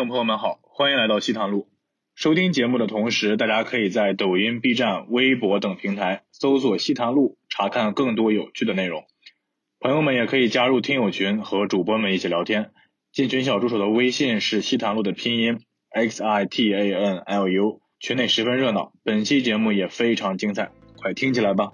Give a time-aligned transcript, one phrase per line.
[0.00, 1.68] 众朋友们好，欢迎来到西塘路。
[2.14, 9.04] 收听节目的同时，大家可以在抖音、B 站、微博等平台搜索“西塘路”，查看更多有趣的内容。
[9.78, 12.70] 朋友们也可以加入听友群，和主播们一起聊天。
[13.12, 15.60] 进群小助手的微信是西塘路的拼音
[15.90, 18.94] x i t a n l u，群内十分热闹。
[19.04, 21.72] 本期节目也非常精彩，快听起来吧！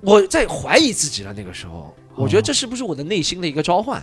[0.00, 4.02] 我在怀疑自己了，那个时候，我觉得这是不是我的内心的一个召唤？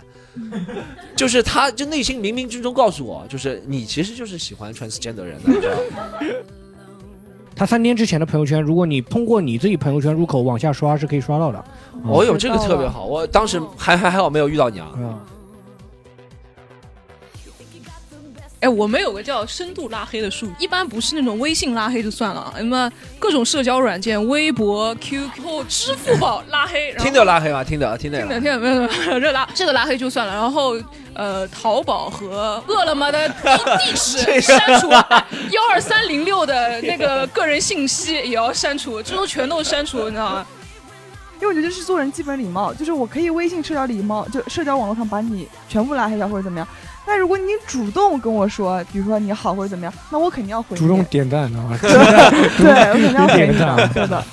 [1.16, 6.08] 就是他，就内心冥冥之中告诉我，就是你其实就是喜欢 transgender 人的，你知道吗？
[7.56, 11.64] 他三天之前的朋友圈，如果你通过你自己朋友圈入口往下刷，是可以刷到的。
[12.04, 14.92] 我有这个特别好，我当时还还还好没有遇到你啊。
[14.98, 15.18] 嗯，
[18.66, 27.62] 哎，我们有个叫深度拉黑的术语，一般不是那种微信拉黑就算了，什么各种社交软件，微博、QQ、支付宝拉黑，然后听着拉黑吗？
[27.62, 28.88] 听着听着听着听着没有没有
[29.20, 30.74] 这拉这个拉黑就算了，然后
[31.14, 40.46] 呃，淘宝和饿了么的地地址 删除，幺二三零六的那个个人信息也要删除，这都全都删除，你知道吗？
[41.36, 46.66] 因为我觉得这是做人基本礼貌，就是我可以微信社交礼貌，就社交网络上把你全部拉黑掉或者怎么样。
[47.06, 50.76] 但如果你主动跟我说，比如说你好或者怎么样，那我肯定要回你。
[50.76, 54.24] 主动点赞的啊， 对，我肯定要回你点赞的，对的。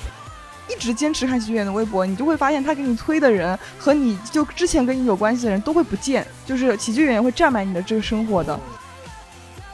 [0.66, 8.58] 一直坚持看喜剧演员的微博，你就会发现他给你推的人和你就之前跟你有关系的人都会不见，就是喜剧演员会占满你的这个生活的。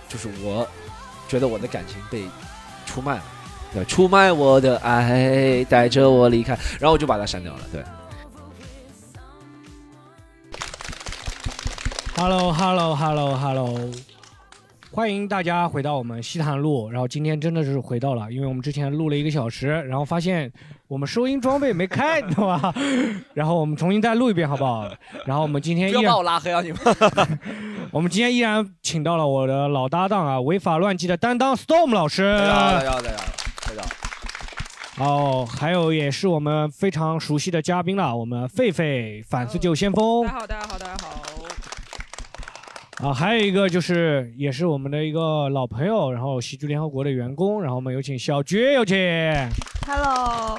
[0.08, 0.66] 就是我
[1.28, 2.24] 觉得我的感情被
[2.84, 3.22] 出卖了，
[3.72, 7.82] 对，出卖我的爱，带着我离开，然后我就把它删掉了，对。
[12.20, 13.90] Hello，Hello，Hello，Hello，
[14.92, 16.90] 欢迎大家回到我们西坛路。
[16.90, 20.52] 然后今天真的是回到了，因为我们之前录了一个小时，然后发现
[20.86, 22.74] 我们收音装备没开，你知道吧？
[23.32, 24.86] 然后我们重新再录一遍，好不好？
[25.24, 26.60] 然后我们今天 不要把，我拉黑啊！
[26.60, 26.78] 你们
[27.90, 32.36] 我们今天依然请到了我的老搭档啊，违法乱纪的担当 Storm 老师。
[32.36, 33.24] 大家好，大家好，大家好，
[33.64, 33.88] 大家好。
[35.02, 40.89] 哦，还有也是我们非常熟悉的嘉宾了，我们狒狒反思救先锋大家好，大家好，大家好。
[43.02, 48.94] 啊，还有一个就是也是我们的一个老朋友，然后喜剧联合国的员工，然后我们有请小菊，有请。
[49.86, 50.58] Hello，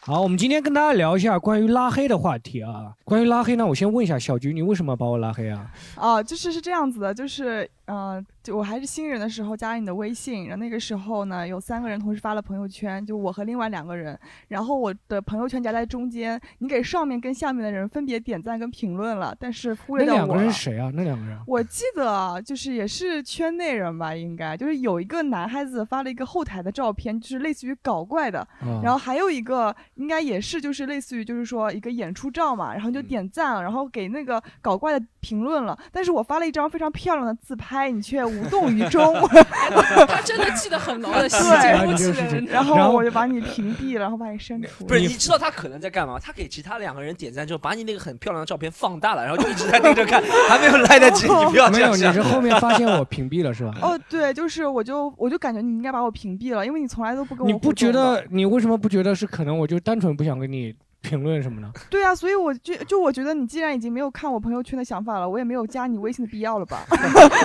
[0.00, 2.92] 好，我们今天跟大家聊一下关于拉黑的话题啊。
[3.04, 5.70] 关于拉黑呢，我先问一下小菊，你为什么把我拉黑啊？
[5.96, 14.18] 哦，就是是这样子的，就是呃，就我还是新人的时候加了你的微信，然后那个时候呢，有三个人同时发了朋友圈，就我和另外两个人，
[14.48, 20.90] 然后我的朋友圈夹在中间，你给上面跟下面的人分别点赞跟评论了，但是忽略掉我那两个人是谁啊？
[20.94, 21.38] 那两个人？
[21.46, 39.14] 我记得啊，就是也是圈内人吧，应该就是有一个男孩子发了一个后台的照片，就是类似于搞怪的，啊然后还有一个应该也是就是类似于就是说一个演出照嘛，然后就嗯点赞了，然后给那个搞怪的评论了，但是我发了一张非常漂亮的自拍，你却无动于衷，
[40.06, 44.84] 他真的记得很牢的细对节，不记得人然后我就把你屏蔽了，然后把你删除。
[44.84, 46.18] 不是，你知道他可能在干嘛？
[46.18, 51.26] 他给其他两个人点赞之后，把你那个很漂亮的照片放大了，然后就一直在盯着看，还没有来得及。
[51.26, 52.12] 你不要这没有，你。
[52.14, 53.74] 是后面发现我屏蔽了是吧？
[53.82, 58.24] 哦，对，就是我就我就感觉你应该把我屏蔽了，因为你从来都不跟我你不觉得？
[58.30, 61.70] 你为什么不觉得是可能我就单纯不想跟你评论什么呢？
[61.90, 66.84] 对啊，所以我就就我觉得你既然已经没有看我朋友圈的想法了，我也没有加你微信的必要了吧？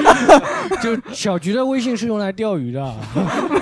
[0.82, 2.96] 就小菊的微信是用来钓鱼的。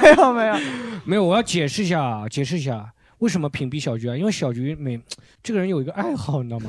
[0.01, 0.55] 没 有没有，
[1.03, 4.15] 没有，我要解释一下啊，解释一下为什么屏蔽小菊啊？
[4.15, 5.01] 因为小菊每
[5.41, 6.67] 这个人有一个爱好，你知道吗？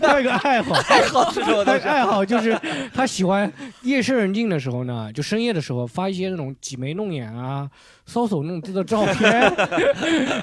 [0.00, 1.62] 他有一个爱好，爱好是什么？
[1.64, 2.58] 他爱好就是
[2.94, 3.52] 他喜欢
[3.82, 7.68] 夜深人静的时候呢，就深夜的时候发一些那种挤眉弄眼啊、
[8.08, 9.30] 搔首弄姿的照片，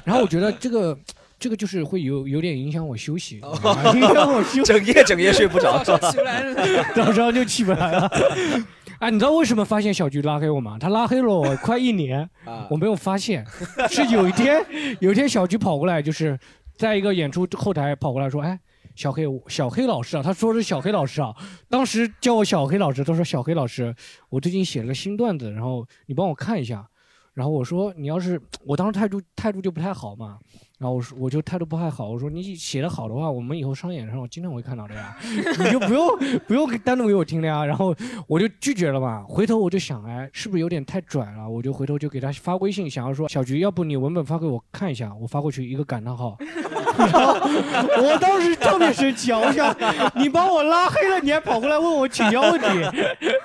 [0.05, 0.97] 然后我觉得这个。
[1.41, 6.12] 这个就是会有有点影响我休息，影响我休息，整夜 整夜睡不着，是吧？
[6.12, 6.85] 起不来了。
[6.96, 8.07] 早上就起不来了。
[9.00, 10.78] 啊，你知道为什么发现小菊拉黑我吗？
[10.80, 13.44] 他拉黑了我快一年，啊 我没有发现，
[13.90, 14.63] 是有一天，
[15.00, 16.40] 有一天小菊跑过来，就是
[16.78, 18.59] 在一个演出后台跑过来说：“哎，
[18.96, 21.34] 小黑，小黑老师啊，他说是小黑老师啊，
[21.68, 23.95] 当时叫我小黑老师，他说小黑老师，
[24.30, 26.88] 我最近写了个新段子，然后你帮我看一下。”
[27.33, 30.38] 然后我说：“你要是，我当时态度态度就不太好嘛。”
[30.81, 35.16] 然后我说，我就态度不太好，我说你写的好的话，我们以后商演上我经常会看到的呀，
[35.60, 36.07] 你就不用
[36.48, 37.63] 不用单独给我听了呀。
[37.63, 37.95] 然后
[38.25, 39.24] 我就拒绝了嘛。
[39.30, 41.48] 回头我就想，哎，是不是有点太拽了？
[41.48, 46.36] 我就回头就给他发微信，想要说小菊，要不你文本发给我看一下，我发过去一个感叹号。
[46.98, 47.34] 然后
[48.04, 49.39] 我当时特别生气啊！
[49.39, 49.75] 我想
[50.16, 52.68] 你把我拉黑了，你还跑过来问我请教问题，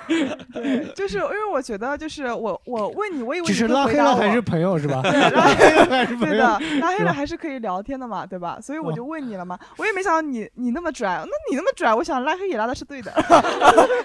[0.53, 5.01] 对，就是因为我觉得就是我我问你，我以为就是拉黑了还是朋友是吧？
[5.01, 8.59] 对拉拉黑了还是朋友对的？，拉黑了还是可以聊天的嘛，对吧？
[8.61, 13.11] 所以我就问你了嘛，我也没想到你你那么拽，那你那么拽，我想拉黑也拉的是对的。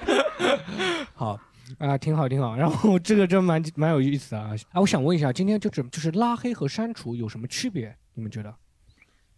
[1.14, 1.38] 好
[1.78, 2.56] 啊，挺好挺好。
[2.56, 4.50] 然后这个真蛮蛮有意思的啊。
[4.72, 7.96] 啊，我想问一下，今天就是就是拉黑和删除有什么区别？
[8.14, 8.54] 你们觉得？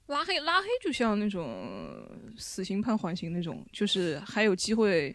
[0.07, 2.07] 拉黑拉黑就像那种
[2.37, 5.15] 死刑判缓刑那种，就是还有机会。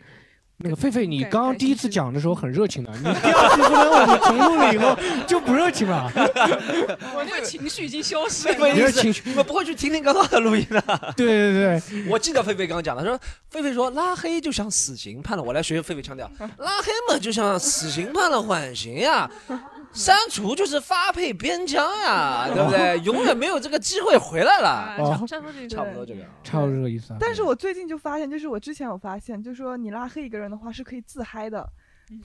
[0.61, 6.11] 那个狒狒，你刚刚第一次讲的时候很热情的，你 第二次不能我们重录了以后就不热情了。
[7.15, 8.67] 我这个情绪已经消失了。
[8.67, 10.81] 你的情绪你们不会去听听刚刚的录音的？
[11.15, 13.17] 对对对，我记得狒狒刚刚讲的，说
[13.53, 19.31] 狒狒说拉黑就像死刑判了，我来学狒狒腔调，拉黑嘛就像死刑判了缓刑呀，
[19.91, 22.99] 删除就是发配边疆呀，对不对？
[23.05, 25.67] 永远没有这个机会回来了，差 差不多这个。
[25.69, 26.21] 差不多这个。
[26.43, 27.17] 差不多这个意思啊。
[27.19, 31.67] 但是我最近就发现，就是我之前有发现，就是说你拉黑一个人的话是可以自嗨的。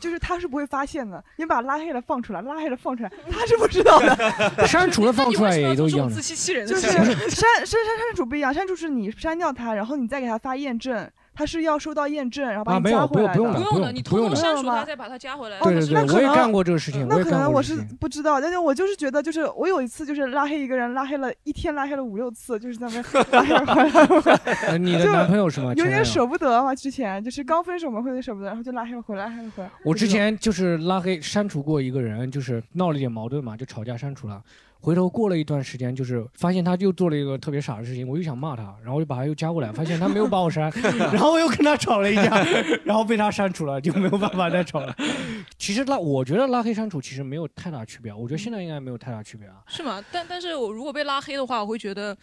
[0.00, 4.66] 就是他是不会发现的，你把拉黑了放出来，拉黑了放出来， 他是不知道的。
[4.66, 6.22] 删除了放出来也都一样自。
[6.22, 6.90] 欺欺人的就是。
[6.90, 13.39] 删删删删除不一样，删除是你删掉他，然后你再给他发验证，他是要收到验证，然后把啊没有你加回来的。
[13.39, 15.59] 不用不用的不用的，你偷偷删除它，不用的再把它加回来。
[15.61, 17.97] 对对对，我也那可能干过这个事情，我那可干能我是过这个事情。
[17.99, 25.69] 不知道，但是我就是觉得，就是我有一次就是拉黑一个人，拉黑了一天，拉黑了五六次，就是在那边拉黑了回来回来，呃你的就男朋友是吗？
[25.71, 26.75] 有前男友点舍不得嘛。
[26.75, 29.71] 之前就是刚分手嘛，会有点舍不得，然后就拉黑了回来，拉黑了回来。
[29.85, 34.43] 我之前就是拉黑删除过一个人，就是闹了点矛盾嘛，就吵架删除了。
[34.85, 40.71] 回头过了一段时间，就是发现他又做了一个特别傻的事情，我又想骂他，然后我就把他又加过来，发现他没有把我删，
[41.11, 42.45] 然后我又跟他吵了一架，
[42.85, 44.95] 然后被他删除了，就没有办法再吵了。
[45.57, 49.63] 其实拉，我觉得拉黑删除其实没有太大区别，我觉得现在应该没有太大区别啊。
[49.67, 50.05] 是吗？
[50.13, 52.15] 但但是我如果被拉黑的话，我会觉得，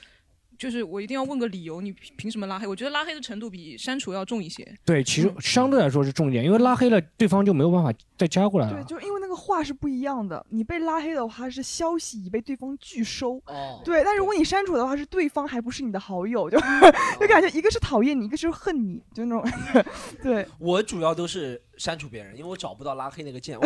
[0.61, 2.67] 就是我一定要问个理由，你凭凭什么拉黑？
[2.67, 4.63] 我觉得拉黑的程度比删除要重一些。
[4.85, 10.45] 对，其实相对来说是重一点，因为拉黑了对方就没有办法再加过来了对，就是因为那个话是不一样的。
[10.49, 16.59] 你被拉黑的话是消息已被对方拒收，哦，对，但如果你删除的话是对方还不是你的好友，就
[17.19, 19.51] 就感觉一个是讨厌你，一个是恨你，就那种，
[20.21, 20.45] 对。
[20.59, 23.65] 我主要都是删除别人，因为我找不到拉黑那个键，我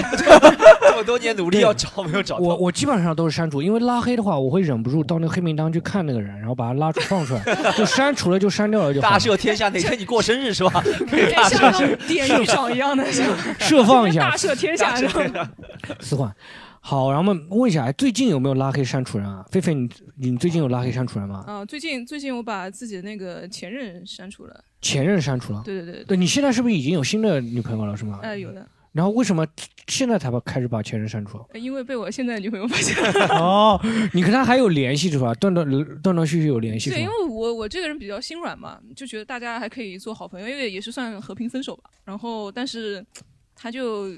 [0.80, 2.42] 这么多年努力要找没有找到。
[2.46, 10.82] 我我基本上都是删除，因为拉黑的话，我会忍不住到那个黑名单去看那个人，然后把他拉出放出来，就删除了就删掉了就好大，赦天下，哪天你过生日是吧？
[11.10, 13.28] 可 以对，大赦像那种典狱长一样的，像
[13.60, 14.38] 释放一下大。
[14.38, 14.96] 赦天下。
[16.00, 16.34] 四换。
[16.80, 19.44] 好，然后我们问一下，最近有没有拉黑删除人啊？
[19.52, 21.44] 菲菲，你你最近有拉黑删除人吗？
[21.46, 24.64] 啊，最近最近我把自己的那个前任删除了。
[24.86, 25.64] 前任删除了。
[25.66, 28.20] 对对对对，对你现在是不是已经有新的女朋友了，是吗？
[28.22, 29.46] 呃，有的，然后为什么
[29.88, 31.44] 现在才把开始把前任删除？
[31.58, 33.28] 因为被我现在的女朋友发现了。
[33.42, 33.82] 哦，
[34.14, 35.34] 你跟他还有联系是吧？
[35.34, 35.68] 断断
[36.04, 41.90] 断断续续有联系对，因为我我这个人比较心软嘛，就觉得大家还可以做好朋友，因为也是算和平分手吧。
[42.04, 43.04] 然后，但是
[43.56, 44.10] 他就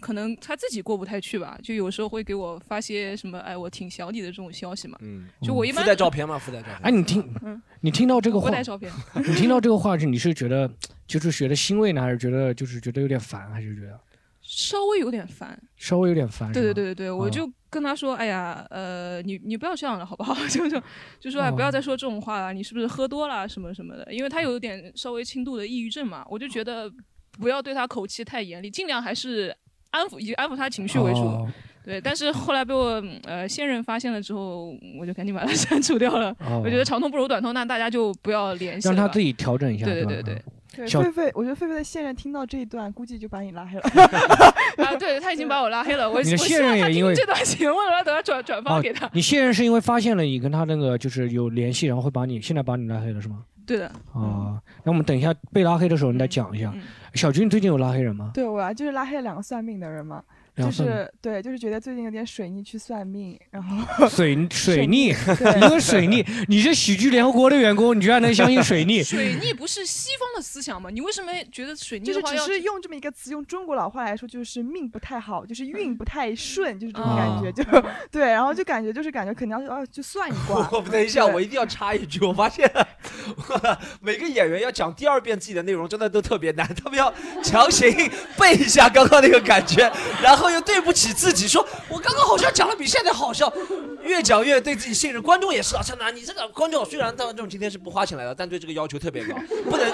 [0.00, 4.98] 可能他自己过不太去吧，就有时候会给我发些什么“哎，我挺想你”的这种消息嘛。
[5.00, 6.38] 嗯，就我一般附带照片嘛？
[6.38, 6.76] 附带照片。
[6.82, 10.70] 哎，你听嗯，你听到这个话，附带照片，你听到这个话是你是觉得
[11.06, 13.98] 就是觉得欣慰呢，还是觉得就是觉得有点烦，还是觉得
[14.42, 15.60] 稍微有点烦。
[15.76, 16.52] 稍微有点烦？
[16.52, 20.34] 对对对对对，我哦就跟他说：“哎呀，呃，你你不要这样了，好不好？
[20.48, 20.82] 就就
[21.20, 24.12] 就说哎，哦不要再说这种话了，你是不是喝多了什么什么的？
[24.12, 26.90] 因为他有点稍微轻度的抑郁症嘛，我就觉得
[27.38, 29.54] 不要对他口气太严厉，尽量还是
[29.90, 31.20] 安抚以安抚他情绪为主。
[31.20, 31.48] 哦
[31.82, 36.30] 对，但是后来被我呃现任发现了之后，我就赶紧把他 删除掉了。
[36.40, 38.94] 哦我觉得长痛不如短痛，那大家就不要联系了。
[38.94, 39.86] 让他自己调整一下。
[39.86, 40.44] 对对对对
[40.76, 43.82] 对，狒狒，我觉得狒狒的现任听到这一段，估计就把你拉黑了。
[44.84, 46.08] 啊，对他已经把我拉黑了。
[46.08, 49.08] 我你的现任也因为听这段节目了，等他转转发哦给他。
[49.14, 53.38] 你现任是因为发现了你跟他那个就是有联系，然后会把你现在把你拉黑了是吗？
[53.70, 56.72] 对的，啊，那我们等一下被拉黑的时候你再讲一下。
[56.74, 56.82] 嗯
[57.14, 58.30] 小军最近有拉黑人吗？
[58.32, 60.22] 对，我啊，就是拉黑了两个算命的人嘛，
[60.56, 69.02] 就是对，就是觉得最近有点水逆去算命，然后 水水逆，对一个水逆，你是喜剧联合国的员工，你居然能相信水逆？
[69.04, 70.90] 水逆不是西方的思想吗？
[70.90, 80.68] 你为什么觉得水逆就是只是用这么一个词，用中国老话来说，就是命不太好，就是运不太顺，就是这种啊感觉，就对，然后就感觉就是感觉肯定要要去算一卦。
[80.72, 82.70] 我等一下，我一定要插一句，我发现
[84.00, 86.68] 每个演员要讲第二遍自己的内容，真的都特别难。
[86.74, 87.90] 他们要强行
[88.38, 89.90] 背一下刚刚那个感觉，
[90.22, 93.52] 然后又对不起自己，说我刚刚好像讲的比现在好笑，
[94.02, 95.20] 越讲越对自己信任。
[95.20, 99.34] 观众也是啊，陈楠，你这个观众虽然大众今天是不花钱来的，但对这个要求特别高，
[99.68, 99.92] 不能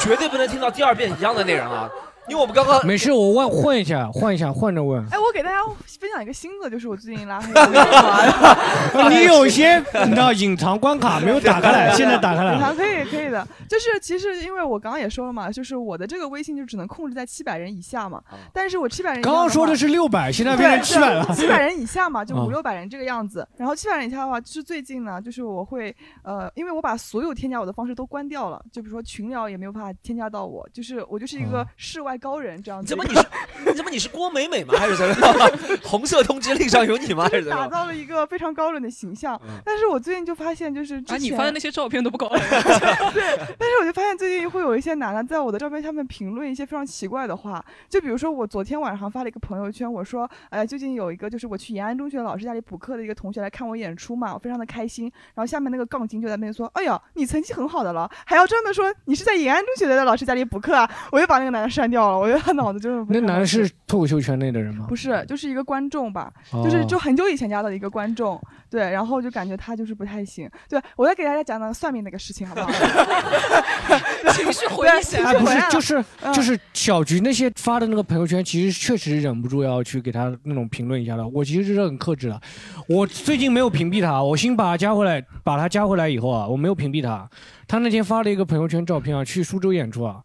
[0.00, 1.90] 绝对不能听到第二遍一样的内容啊。
[2.28, 5.04] 因为我们刚刚没事，我问换一下，换一下，换着问。
[5.10, 5.58] 哎，我给大家
[6.00, 12.54] 分享一个新的，就是我最近拉黑的你有一些你知道隐藏关卡没有打开来， 现在打开来了。
[12.54, 21.24] 隐藏可以可以的，就是其实因为我刚刚也说了嘛，就是我的这个微信就只能控制在七百人以下嘛，但是我七百人刚刚说的是六百，现在变成七百了。
[21.34, 23.46] 七百人以下嘛，就啊五六百人这个样子。
[23.56, 32.88] 然后七百人以下的话，就是最近呢，就是我会呃，因为我把所有添加我的方式都关掉了，就比如说群聊也没有办法添加到我，就是我就是一个室外高人这样子。
[32.88, 33.26] 怎么你是
[33.66, 34.74] 你怎么你是郭美美吗？
[34.78, 35.50] 还是怎么？
[35.82, 37.24] 红色通知令上有你吗？
[37.30, 37.62] 还是怎么？
[37.62, 42.38] 打造了一个非常高冷的形象，嗯但是我最近就发现，就是啊，你发的那些照片都不高冷。
[43.12, 55.10] 对，但是我就发现最近会有一些男的在我的照片下面评论一些非常奇怪的话，就比如说我昨天晚上发了一个朋友圈，我说，哎，最近有一个就是我去延安中学老师家里补课的一个同学来看我演出嘛，我非常的开心。
[55.34, 64.86] 然后下面那个杠精就在那边说，哎呀，你成绩很好的了，还要专门说你是在延安中学的老师家里补课啊，我又把那个男的删掉了，我觉得他脑子就是那男是脱口秀圈内的人吗？
[64.88, 70.48] 不是，就是一个观众吧，就是哦就很久以前加的一个观众，对，然后就感觉他就是不太行。
[70.68, 72.70] 对我再给大家讲讲算命那个事情，好不好？
[74.32, 81.26] 情绪回忆起来哎，不是就是嗯就是小菊那些发的那个朋友圈，其实确实忍不住要去给他那种评论一下的。
[81.28, 82.40] 我其实是很克制的，
[82.88, 87.28] 我最近没有屏蔽他，我新把他加回来，把他加回来以后啊，我没有屏蔽他。
[87.66, 90.20] 他那天发了一个朋友圈照片啊，去苏州演出啊。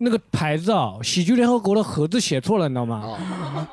[0.00, 3.18] 那个牌子啊，喜剧联合国的盒子写错了，你知道吗？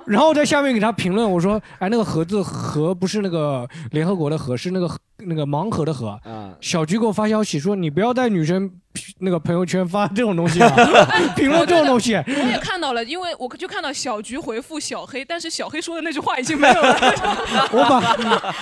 [0.08, 6.20] 然后在下面给他评论，我说，哎，那个盒子盒不是那个联合国的盒，是那个那个盲盒的盒。
[6.24, 8.72] 啊，小菊给我发消息说：“你不要在女生
[9.20, 10.70] 那个朋友圈发这种东西啊，
[11.38, 12.16] 评论这种东西。
[12.16, 16.98] 我也看到了，因为我就看到小菊回复小黑，但是小黑说的那句话已经没有了。
[17.72, 18.02] ”我把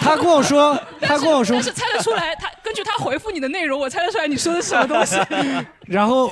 [0.02, 5.18] 他跟我说，他跟我说但，是猜得出来，他根据他回复你的内容，我猜得出来你说的是什么东西。
[5.88, 6.30] 然后。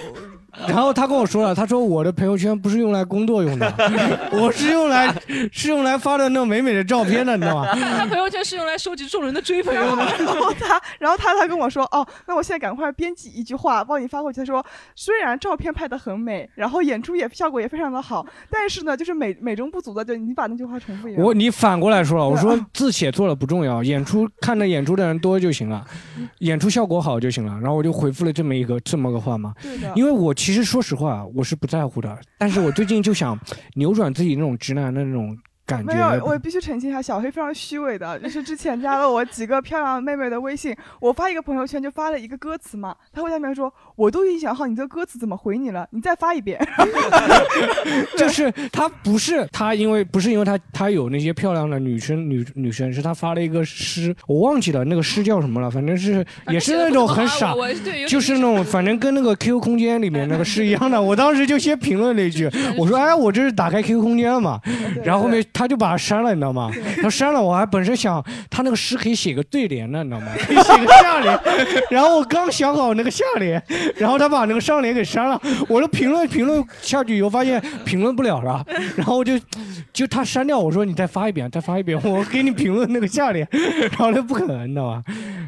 [0.67, 3.73] 然后他跟我说了，他说我的朋友圈不是用来工作用的，
[4.33, 5.13] 我是用来
[5.51, 7.67] 是用来发的那种美美的照片的，你知道吗？
[7.73, 10.05] 他朋友圈是用来收集众人的追捧，用的。
[10.19, 14.41] 然后他，然后他他跟我说，哦，那我现在赶快编辑一句话帮你发过去。
[14.41, 14.65] 他说，
[14.95, 21.25] 虽然照片拍得很美，然后演出也效果也非常的好，但是呢，就是美美中不足的，就你把那句话重复一遍。
[21.25, 25.85] 我你反过来说了，我说字写错了不重要，演出看着演出的人多就行了，
[26.39, 27.57] 演出效果好就行了。
[27.61, 33.39] 然后我就回复了这么一个这么个话嘛，对的，因为我其实说实话，我是不在乎的，但是我最近就想
[33.75, 35.37] 扭转自己那种直男的那种
[35.71, 46.59] 感没有， 我必须澄清一下，小黑非常虚伪的，就是之前加了我几个漂亮妹妹的微信，我发一个朋友圈就发了一个歌词嘛，他会在下面说，我都已经想好你这个歌词怎么回你了，你再发一遍。
[48.17, 57.55] 就是他不是他，因为不是因为他他有那些漂亮的女生女女生，是他发了一个诗，我忘记了那个诗叫什么了，反正是也是那种很傻
[58.07, 61.01] 就是那种反正跟那个 QQ 空间里面那个是一样的。
[61.01, 64.59] 我当时就先评论了一句， 我说哎，我这是打开 QQ 空间了嘛，
[65.03, 66.71] 然后后面他就把它删了，你知道吗？
[67.01, 70.27] 他删了，我还本身想他那个诗可以写个对联呢，你知道吗？
[70.39, 71.39] 可以写个下联，
[71.89, 73.61] 然后我刚想好那个下联，
[73.95, 78.65] 然后他把那个上联给删了，我的评论评论下去以后发现评论不了了，
[78.95, 79.33] 然后我就
[79.93, 85.03] 就他删掉，我说你再发一遍，再发一遍，我给你评论那个下联， 然后他不可能，你知道吗？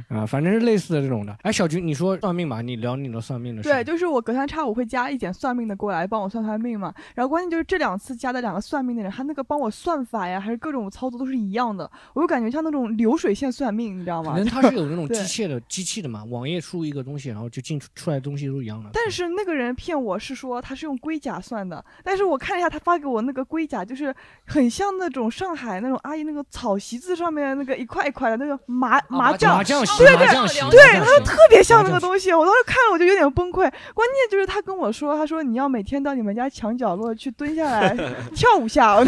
[0.09, 1.35] 啊，反正是类似的这种的。
[1.41, 3.69] 哎，小菊，你说算命吧，你聊你的算命的事。
[3.69, 6.93] 对，就是我隔三差五会加一点算命的过来帮我算算命嘛。
[7.15, 14.31] 然后关键就是这两次加的两个算命的人，他那个帮我算法呀，还是各种操作都是一样的，我就感觉像那种流水线算命，你知道吗？
[14.31, 18.91] 可能它是有那种 机械的机器的嘛，网页输一个东西，然后就进出出来的东西都一样的。
[18.93, 33.61] 但是那个人骗我是说他是用龟甲算的，但是我看了一下他发给我那个龟甲，就是很像那种上海那种阿姨那个草席子上面那个一块一块的那个麻麻将，麻将席，对对对对，他就特别像那个东西，我当时看了我就有点崩溃。
[33.93, 37.95] 关键就是他跟我说，他说你要每天到你们家墙角落去蹲下来
[38.35, 39.03] 跳五下，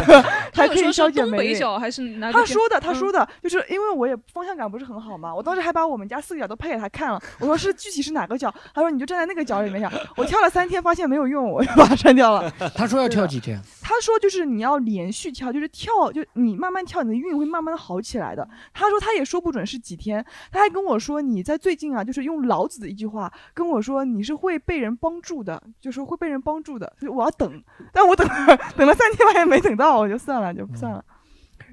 [0.53, 1.31] 还可以消解东。
[1.31, 2.31] 北角还是哪？
[2.31, 12.51] 他说的，他嗯说的，就是因为我也方向感不是很好嘛，我当时还把我们家四个角都配给他看了，我说是具体是哪个角，他说你就站在那个角里面想，我跳了三天发现没有用，我就把它删掉了。
[12.75, 13.59] 他说要跳几天？
[13.81, 18.47] 他说就是你要连续跳，就是跳，就你慢慢跳，你的运会慢慢的好起来的。
[18.73, 26.91] 他说他也说不准是几天，他还跟我说你在最近啊，就是用老子的一句话跟我说你是会被人帮助的，就是会被人帮助的。
[26.99, 27.61] 就是我要等，
[27.93, 31.03] 但我等了等了三天，我也没等到，我就算了，就算了。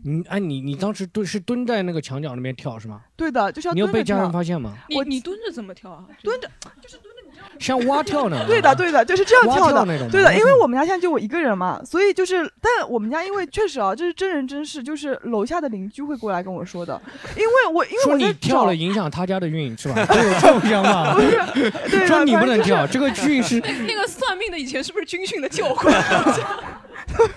[0.05, 3.03] 你哎，你你当时蹲是蹲在那个墙角那边跳是吗？
[3.17, 4.33] 对的，就是要你有蹲着跳被家人。
[4.33, 4.75] 发现吗？
[4.97, 6.05] 我你你蹲着怎么跳啊？
[6.25, 8.45] 蹲着就是蹲着，你知道，像蛙跳呢？
[8.47, 9.73] 对的，对的，就是这样蛙跳的。
[9.75, 10.09] 跳那种。
[10.11, 17.01] 对的，因为我们家现在就我一个人嘛，所以就是，但我们家因为确实啊，这是真人真事，就是楼下的邻居会过来跟我说的，
[17.37, 20.05] 因为我因为说我在找你跳了，影响他家的运是吧？
[20.07, 21.15] 都有这种想法。
[21.15, 25.95] 对说你不能跳，这个运是那 那个算命的以前是不是军训的教官？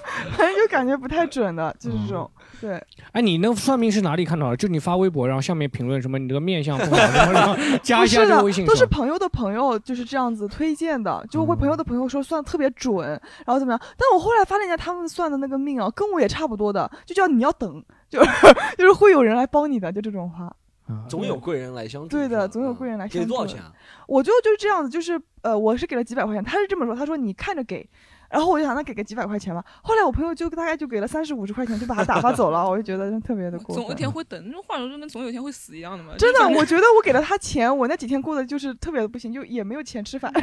[0.75, 2.29] 感觉不太准的，就是这种。
[2.59, 4.57] 对，哎，你那算命是哪里看到的？
[4.57, 13.07] 就你发微博，然后下面评论什么你这个面相不好，然后什么， 加一下不是的这个微信，都是朋友的朋友就是这样子推荐的，就会嗯朋友的朋友说算的特别准，
[13.45, 13.79] 然后怎么样？
[13.97, 18.29] 但我后来发现，人家他们算的那个命啊，跟我也差不多的，就叫你要等，就是
[18.77, 20.45] 就是会有人来帮你的，就这种话。
[20.87, 22.09] 啊总有贵人来相助。
[22.09, 23.73] 对的总有贵人来相助多少钱啊？
[24.07, 27.89] 我就就是这样子，就是呃，我是给了几百块钱，他是这么说，他说你看着给，
[28.29, 33.95] 然后我就想那给个几百块钱吧，后来我朋友就大概就给了三十五十块钱，就把他打发走了，我就觉得真特别的过分总有一。
[33.95, 36.11] 天会等，那话说就跟总有一天会死一样的嘛。
[36.17, 40.31] 真的，我觉得我给了他钱，我那几天过得就是特别的不行，就也没有钱吃饭。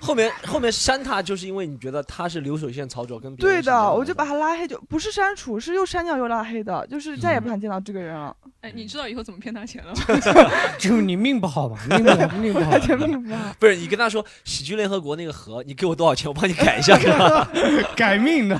[0.00, 10.02] 后面后面删他，就是因为你觉得他是流水线操作，跟别人对的，我就把他拉黑，就不是删除，是又删掉又拉黑的，就是再也不想见到这个人了，哎，你知道以后怎么骗他钱了吗？
[10.78, 11.78] 就你命不好吧？
[11.88, 12.80] 命不好，命不好完。
[12.82, 13.54] 全命不好。
[13.58, 16.98] 不是你跟他说喜剧联合国那个河，你给我多少钱，我帮你改一下。
[16.98, 17.48] 是吧
[17.94, 18.58] 改命的，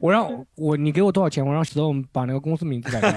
[0.00, 3.10] 我让我你给我多少钱，我让 Storm 把那个公司名字改掉。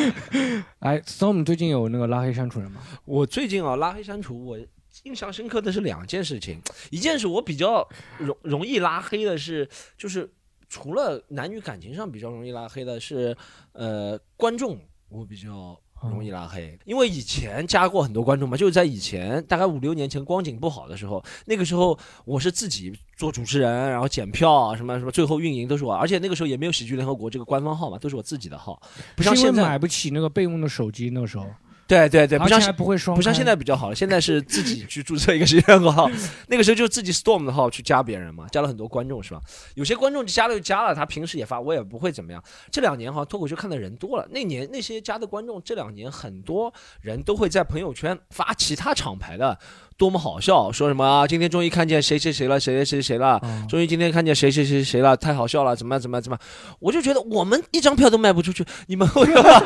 [0.80, 2.80] 哎，Storm 最近有那个拉黑删除人吗？
[3.04, 4.58] 我最近啊拉黑删除，我
[5.02, 6.58] 印象深刻的是两件事情，
[6.90, 7.86] 一件是我比较
[8.18, 10.32] 容容易拉黑的是，就是
[10.68, 13.36] 除了男女感情上比较容易拉黑的是，
[13.72, 15.78] 呃，观众我比较。
[16.10, 28.80] 容易拉黑，因为以前加过很多观众嘛，就是在以前大概五六年前光景不好的时候，那个时候我是自己做主持人，然后检票啊什么什么，最后运营都是我，而且那个时候也没有喜剧联合国这个官方号嘛，都是我自己的号，
[29.16, 31.46] 不像现在，买不起那个备用的手机，那个时候，
[31.86, 36.10] 对对对，不像不会双，不像现在比较好了，现在是自己去注册一个喜剧联合号，
[36.48, 39.40] 那个时候就自己 Storm 的号去加别人嘛，加了很多观众是吧？
[39.74, 42.42] 有些观众加了就加了，他平时也发，我也不会怎么样。
[42.70, 49.58] 这两年哈，脱口秀看的人多了，那年那些加的观众，这两年很多人都会在朋友圈发其他厂牌的。
[49.96, 50.72] 多么好笑！
[50.72, 51.26] 说什么啊？
[51.26, 56.76] 今天终于看见谁谁谁了，谁谁谁谁了，哦终于今天看见谁谁谁谁了，太好笑了，怎么样怎么样怎么样？
[56.80, 59.62] 我就觉得我们一张票都卖不出去，你们为什么？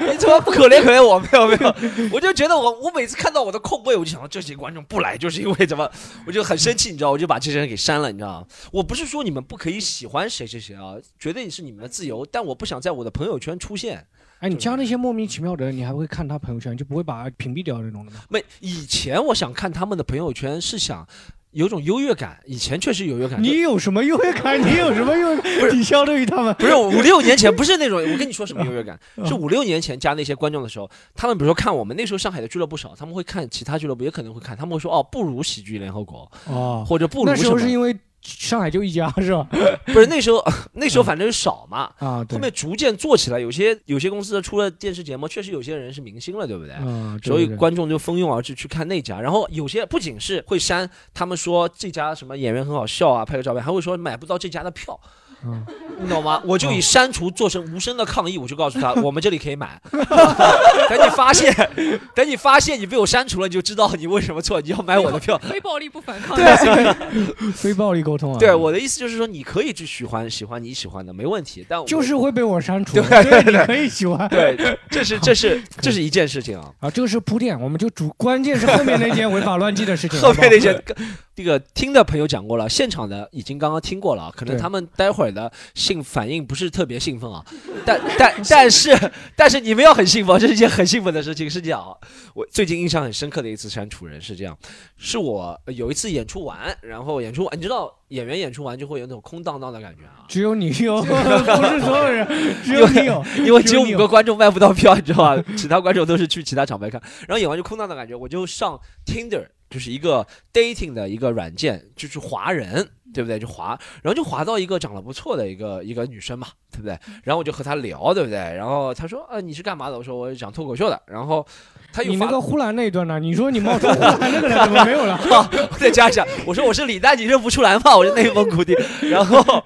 [0.10, 1.18] 你怎么不可怜可怜我？
[1.18, 5.90] 没有没有，我就觉得我我每次看到我的空位，我就想到这些观众不来，就是因为怎么，
[6.26, 8.46] 我就很生气，你知道，我就把这些人给删了，你知道吗？
[8.72, 14.06] 我不是说你们不可以喜欢谁谁谁啊，绝对是你们的自由，但我不想在我的朋友圈出现。
[14.40, 18.18] 哎，你加那些莫名其妙的人，你还会看他朋友圈，就不会把他屏蔽掉那种的吗？
[18.28, 21.06] 没，以前我想看他们的朋友圈是想。
[21.52, 23.42] 有种优越感，以前确实有优越感。
[23.42, 24.56] 你有什么优越感？
[24.62, 25.76] 你有什么优越感？
[25.76, 27.98] 你相对于他们不是五六年前，不是那种。
[28.00, 37.54] 我跟你说什么优越感， 是五六年前加那些观众的时候，他们比如说看我们那时候上海的俱乐部少，他们会看其他俱乐部，也可能会看，他们会说哦，不如喜剧联合国，哦，或者不如那时什么。
[37.54, 39.46] 候是因为上海就一家 是吧？
[39.86, 41.90] 不是那时候， 那时候反正是少嘛。
[41.98, 46.74] 后，面逐渐做起来，有些有些公司出了电视节目，确实有些人是明星了，对不对？
[47.22, 54.98] 所以观众就蜂拥而至去看那家，然后有些不仅是会删，他们说这家什么演员很好笑啊，拍个照片，还会说买不到这家的票，
[55.44, 55.64] 嗯
[56.02, 56.40] 你懂吗？
[56.46, 59.78] 我就以删除做成无声的抗议，我就告诉他， 我们这里可以买。
[59.92, 61.54] 等你发现，
[62.16, 65.36] 等你发现你被我删除了，你就知道你为什么错，你要买我的票。
[65.38, 66.34] 非暴力不反抗。
[66.34, 68.38] 对非暴力沟通啊。
[68.38, 71.66] 对，我的意思就是说，你可以去喜欢喜欢你喜欢的，没问题。
[71.68, 72.94] 但我就是会被我删除。
[72.94, 74.26] 对对，你可以喜欢。
[74.30, 74.56] 对，
[74.90, 76.72] 这是这是这是一件事情啊。
[76.80, 80.18] 啊，这个是铺垫，我们就主关键是后面那件违法乱纪的事情。
[80.18, 81.06] 后面那些好不好
[81.42, 87.42] 这个听的朋友讲过了，现场的已经刚刚听过了，可能他们待会儿的兴反应不是特别兴奋啊，
[87.86, 91.48] 但 但但是但是你们要很兴奋，这是一件很兴奋的事情。
[91.48, 91.96] 是这样啊，
[92.34, 94.54] 我最近印象很深刻的一次删除人是这样，
[94.98, 100.28] 是我呃有一次演出完，然后演出完，你知道演员演出完就会有那种空荡荡的感觉啊。
[100.28, 102.28] 只有你有， 不是所有人，
[102.62, 105.42] 只有你有，因为只有五个观众卖 不到票，你知道吧？
[105.56, 113.38] 其他观众都是去其他场外看，然后演完就空荡的感觉，我就上 Tinder，就是一个 dating 的一个软件，就是华人，对不对？
[113.38, 116.98] 就滑，然后就滑到一个长得不错的一个一个女生嘛，对不对？
[117.22, 118.36] 然后我就和她聊，对不对？
[118.36, 119.96] 然后她说，呃，你是干嘛的？
[119.96, 121.00] 我说我是讲脱口秀的。
[121.06, 121.46] 然后
[121.92, 123.18] 她又发你那个呼兰那一段呢？
[123.18, 125.16] 你说你冒充呼 兰那个人怎么没有了？
[125.16, 127.96] 好， 我再加一下，我说我是李诞，你认不出来吗？
[127.96, 128.74] 我是内蒙古的。
[129.02, 129.62] 然后，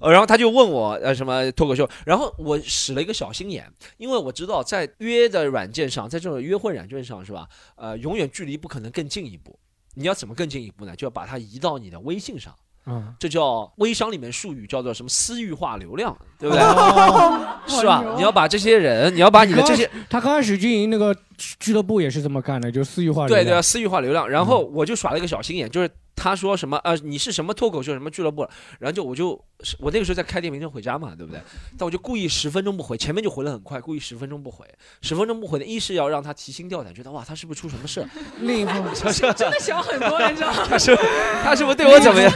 [0.00, 7.46] 呃，然后他就问我呃什么脱口秀，然后我使了一个小心眼，因为我知道在约的软件上，在这种约会软件上是吧？
[7.76, 9.58] 呃，永远距离不可能更进一步。
[9.94, 10.94] 你要怎么更进一步呢？
[10.94, 12.54] 就要把它移到你的微信上，
[12.90, 16.64] 嗯，这叫微商里面术语叫做什么私域化流量，对不对？
[16.64, 18.04] 哦是吧？
[18.16, 21.14] 你要把这些人，你要把你的这些，他刚开始经营那个
[21.58, 23.44] 俱乐部也是这么干的，就私域化流量。
[23.44, 24.28] 对对，私域化流量。
[24.28, 25.88] 然后我就耍了一个小心眼，就是
[26.22, 28.46] 他说什么呃你是什么脱口秀什么俱乐部，
[28.78, 29.30] 然后就我就
[29.78, 31.40] 我那个时候在开电瓶车回家嘛，对不对？
[31.78, 34.66] 但我就故意十分钟不回，前面就回了很快，故意十分钟不回，
[35.00, 38.06] 十分钟不回的，一是要让他提心吊胆，觉得哇他是不是出什么事？
[38.40, 40.66] 另一方面，真的想很多，你知道吗？
[40.68, 40.94] 他是
[41.42, 42.30] 他是不是对我怎么样？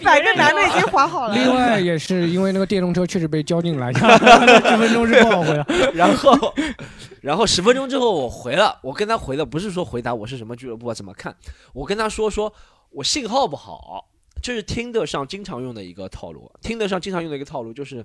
[0.00, 1.34] 一百个男的已经划好了。
[1.34, 4.16] 另外也是因为那个电动车确实被交警拦下，
[4.70, 5.66] 十分钟是不好回了。
[5.94, 6.54] 然后，
[7.20, 11.34] 然后十分钟之后我回了，我跟他回的不是说回答我是什么俱乐部啊怎么看，
[11.72, 12.52] 我跟他说说
[12.90, 14.08] 我信号不好，
[14.42, 18.04] 这是听得上经常用的一个套路，听得上经常用的一个套路就是，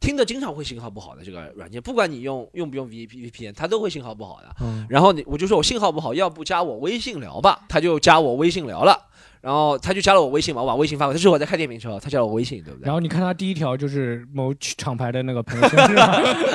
[0.00, 4.54] 听得经常会信号不好的这个软件，不管你用用不用 V P V P N，它都会信号不好的。
[4.60, 9.08] 嗯，然后你我就说我信号不好，要不加我微信聊吧，他就加我微信聊了。
[9.40, 11.18] 然后他就加了我微信嘛，我把微信发过去。
[11.18, 12.86] 这是我在开电瓶车，他加了我微信，对不对？
[12.86, 15.94] 然后你看他第一条就是某厂牌的那个朋友圈，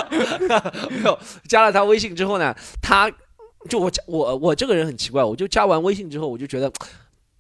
[0.90, 3.08] 没有加了他微信之后呢，他
[3.70, 6.72] 就我我我这个人很奇怪，我就加完微信之后，我就觉得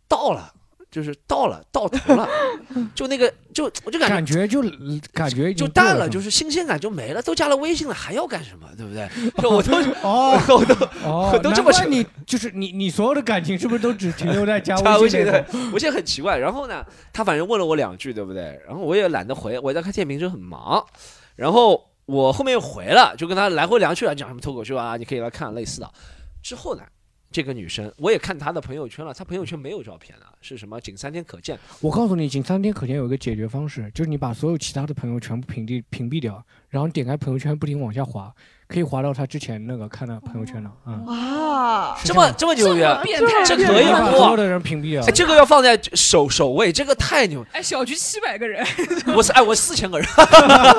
[0.10, 0.52] 到了，
[0.92, 2.28] 就是到了到头了，
[2.96, 4.48] 就那个就我就感感觉。
[4.48, 4.62] 觉就
[5.14, 8.68] 感觉就淡了，就是新鲜感就没了，都加了微信了，还要干什么？
[8.76, 9.08] 对不对？
[9.42, 16.38] 就我都哦我都哦我，都这么你就是你你所有的感情是不是都只停留在加 加微信的微信那种？，我现在很奇怪。
[16.38, 18.60] 然后呢，他反正问了我两句，对不对？
[18.66, 20.84] 然后我也懒得回，我在看电瓶车很忙。
[21.36, 25.90] 然后我后面又回了，就跟他来回两句啊，讲什么脱口秀啊，你可以来看类似的。
[26.42, 26.82] 之后呢，
[27.32, 31.58] 这个女生我也看她的朋友圈了，她朋友圈没有照片啊，是什么仅三天可见。
[31.82, 38.34] 我告诉你，仅三天可见有一个解决方式，就是你把所有其他的朋友全部屏蔽屏蔽掉，然后你点开朋友圈不停往下滑，
[38.68, 40.72] 可以滑到他之前那个看的朋友圈了。
[40.86, 43.02] 嗯，啊，这么这么牛逼啊！
[43.04, 45.12] 变态，这可以吗哇把所有的人屏蔽掉哎，。
[45.12, 47.46] 这个要放在首首位，这个太牛！
[47.52, 48.66] 哎，小区七百个人，
[49.16, 50.08] 我是哎，我四千个人，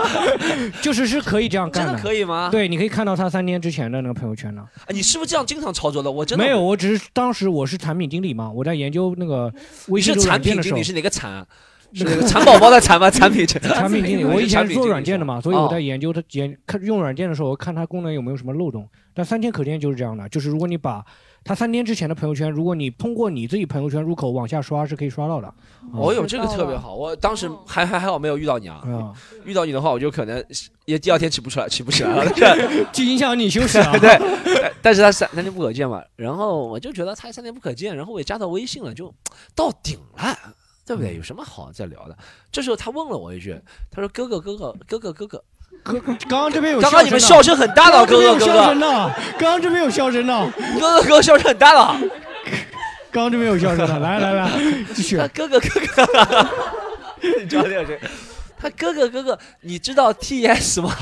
[0.80, 1.98] 就是是可以这样真干的。
[1.98, 2.48] 的可以吗？
[2.50, 4.66] 对，你可以看到他三天之前的那个朋友圈了。
[4.86, 6.10] 哎，你是不是这样经常操作的？
[6.10, 9.49] 我真的没有，我只是当时我是产品经理嘛，我在研究那个
[9.88, 11.46] 微你是产品经理，，是哪个产啊？
[11.92, 13.10] 是那个蚕宝宝的蚕吗？
[13.10, 18.88] 产品经产品经理， 我以前是做软件的嘛，所以我哦在研究它研看用软件的时候，我看它功能有没有什么漏洞。
[19.12, 21.04] 但三天可见就是这样的，就是如果你把
[21.42, 25.52] 它三天之前的朋友圈，如果你通过你自己朋友圈入口往下刷，是可以刷到的。
[25.92, 29.12] 哦哟，这个特别好，我当时还还还好没有遇到你啊，啊，
[29.44, 30.44] 遇到你的话，我就可能
[30.84, 32.30] 也第二天起不出来，起不起来了。
[32.92, 33.92] 就影响你休息啊。
[33.98, 39.12] 对，但但是他三三天不可见嘛，然后我就觉得他三天不可见，然后我也加到微信了，就
[39.54, 40.54] 到顶了。
[40.86, 41.14] 对不对？
[41.14, 42.18] 有什么好再聊的？
[42.50, 43.56] 这时候他问了我一句，
[43.92, 45.44] 他说：“哥哥，哥哥，哥哥，哥哥，
[45.82, 51.96] 哥，刚刚这边有刚刚你们笑笑声很大的，刚刚这边有笑哥哥，哥哥，刚刚这边有笑声呢，哥哥，哥哥，笑声很大了。
[53.12, 54.50] 刚刚这边有笑声了，来来来，
[54.94, 55.26] 继续他。
[55.28, 56.48] 哥哥，哥哥，
[57.40, 58.00] 你知道这个谁？
[58.60, 60.94] 他哥哥，哥哥，你知道 T S 吗？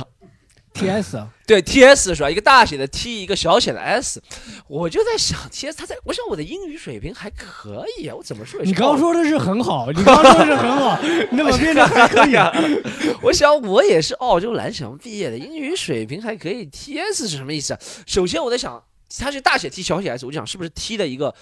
[0.79, 2.31] T S 啊，对，T S 是吧？
[2.31, 4.23] 一个大写的 T，一个小写的 S，
[4.69, 10.99] 我就在想，T S 他在，我想我的英语水平还可以啊，我怎么说也是你刚说的是很好，你刚刚说的是很好，
[11.33, 12.53] 那么变得还可以啊？
[13.23, 16.65] 我想我也是澳洲蓝翔毕业的，英语水平还可以。
[16.67, 17.81] T S 是什么意思啊？
[18.07, 18.83] 首先我在想，
[19.19, 21.35] 它是大写 T 小写 S，我就想是不是 T 的一个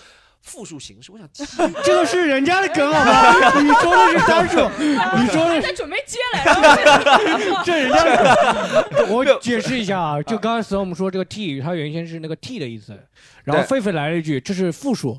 [0.47, 1.11] 复数形式？
[1.11, 1.45] 我想 T
[1.85, 3.51] 这个是人家的梗好吗？
[3.61, 7.63] 你说的是单数， 你说的是在准备接来着。
[7.65, 9.11] 这人家的梗。
[9.11, 12.97] 我解释一下啊，就刚才我们说这个 T，它原先是那个 T 的意思，
[13.45, 15.19] 然后狒狒来了一句，这是复数，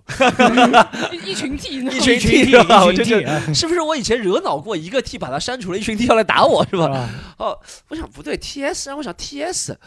[1.11, 6.85] 一群 T，一群一群 T 一群 T，是不是我以前惹恼过一个 T，把它删除了，一群 T 要来打我是吧？
[6.87, 7.59] 啊哦，
[7.89, 9.77] 我想不对，T S 让我想 T S。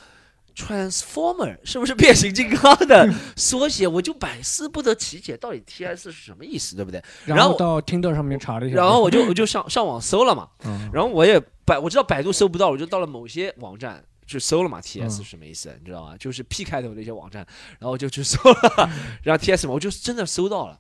[0.57, 3.87] Transformer 是不是变形金刚的 缩写？
[3.87, 7.03] 我就百思不得其解，到底 T S 是什么意思，对不对？
[7.25, 15.75] 然后到 Tinder 上面查了一下，然后我就 我就上上网搜了嘛，嗯然后我也百我知道百度搜不到，我就到了某些网站去搜了嘛，T S 是什么意思？
[15.81, 16.17] 你知道吗？
[16.19, 17.47] 就是 P 开头的一些网站，
[17.79, 18.91] 然后我就去搜了，
[19.23, 20.79] 然后 T S 嘛，我就真的搜到了。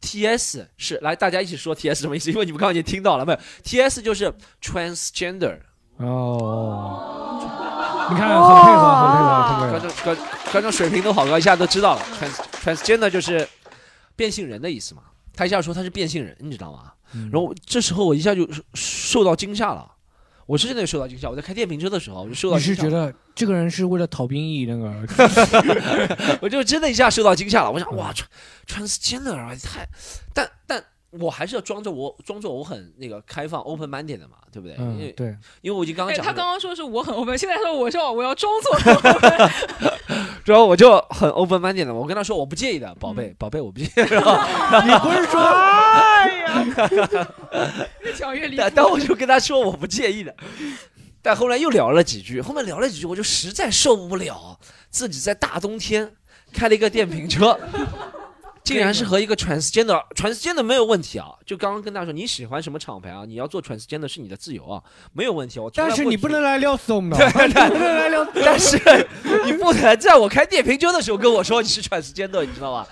[0.00, 2.30] T S 是来大家一起说 T S 什么意思？
[2.30, 5.58] 因为你们刚刚已经听到了没有？T S 就是 transgender，
[5.96, 7.77] 哦，
[8.10, 9.70] 你看很配合，很配合，很配合。
[9.70, 10.16] 观众观
[10.52, 12.02] 观众水平都好高，一下都知道了。
[12.18, 13.46] trans transgender 就是
[14.16, 15.02] 变性人的意思嘛。
[15.34, 16.92] 他一下说他是变性人，你知道吗？
[17.14, 19.90] 嗯然后这时候我一下就受到惊吓了，
[20.44, 21.30] 我是真的受到惊吓。
[21.30, 26.38] 我在开电瓶车的时候，我就受到你惊吓是觉得这个人是为了逃兵役那个？
[26.42, 27.70] 我就真的一下受到惊吓了。
[27.70, 28.12] 我想，哇
[28.66, 29.88] ，trans transgender 啊，太，
[30.34, 34.76] 但但我还是要装着我装作我很那个开放 open minded 的嘛，对不对？
[34.76, 35.26] 因为，嗯对，
[35.62, 38.76] 因为我已经刚刚哎，讲了，他刚刚说是我很 open，现在说我说我要装作
[40.44, 43.90] 然后我就很 open minded 的，我跟他说我不介意的，宝嗯贝，宝贝，我不介意。
[44.10, 44.32] 然后
[44.86, 46.64] 你不是说哎呀，
[48.02, 48.72] 越讲越离但谱。
[48.76, 50.34] 但我就跟他说我不介意的，
[51.22, 54.58] 但后来又聊了几句，后面聊了几句，我就实在受不了
[54.90, 56.12] 自己在大冬天
[56.52, 57.58] 开了一个电瓶车，
[58.68, 61.28] 竟然是和一个 transgender，transgender 没有问题啊。
[61.46, 63.24] 就刚刚跟大家说，你喜欢什么厂牌啊？
[63.26, 64.82] 你要做 transgender 是你的自由啊，
[65.14, 65.58] 没有问题。
[65.58, 68.26] 我但是 你不能来撩怂的，对对你不能来撩。
[68.34, 68.78] 但是
[69.46, 72.86] 你不能在我开电瓶车的时候跟我说你是 transgender，你知道吧？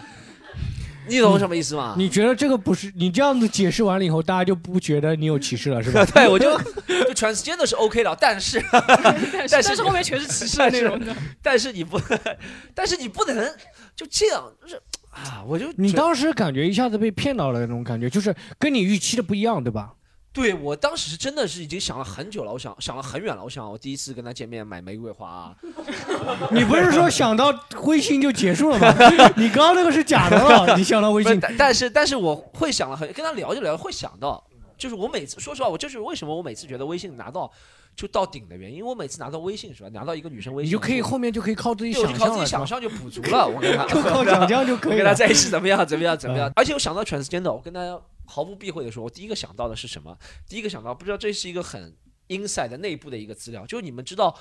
[1.09, 1.95] 你懂什么意思吗？
[1.97, 6.05] 你觉得这个不是你这样子解释完了以后，大家就不觉得你有歧视了，是吧？
[6.13, 6.59] 对，我就
[6.89, 8.61] 就 transgender 是 OK 的，但是
[9.49, 11.15] 但是后面全是歧视的内容的。
[11.41, 12.01] 但是你不，
[12.75, 13.55] 但是你不能
[13.95, 14.83] 就这样，就是
[15.17, 19.95] 啊，我就你当时感觉一下子被骗到了那种感觉，就是跟你预期的不一样，对吧？
[20.33, 25.57] 对我当时真的是已经想了很久了，我想想了很远了，我想我第一次跟他见面买玫瑰花、啊，
[26.53, 27.51] 你不是说想到
[27.85, 28.93] 微信就结束了吗？
[29.35, 34.46] 你刚刚那个是假的了， 你想到微信，但但是但是我会想了很，跟他聊就聊会想到，
[34.77, 37.51] 就是我每次说实话，我就是为什么我每次觉得微信拿到
[37.95, 50.17] 就到顶的原因，因为我每次拿到微信是吧，拿到一个女生微信，你就可以后面就可以靠自己想象就靠自己想象就补足了，我跟他 就靠想象就可以 跟他在一起怎么样怎么样怎么样，而且我想到 transgender，我跟他毫不避讳的说，我第一个想到的是什么？
[50.49, 51.95] 第一个想到不知道这是一个很
[52.29, 54.37] inside 的内部的一个资料，就是你们知道，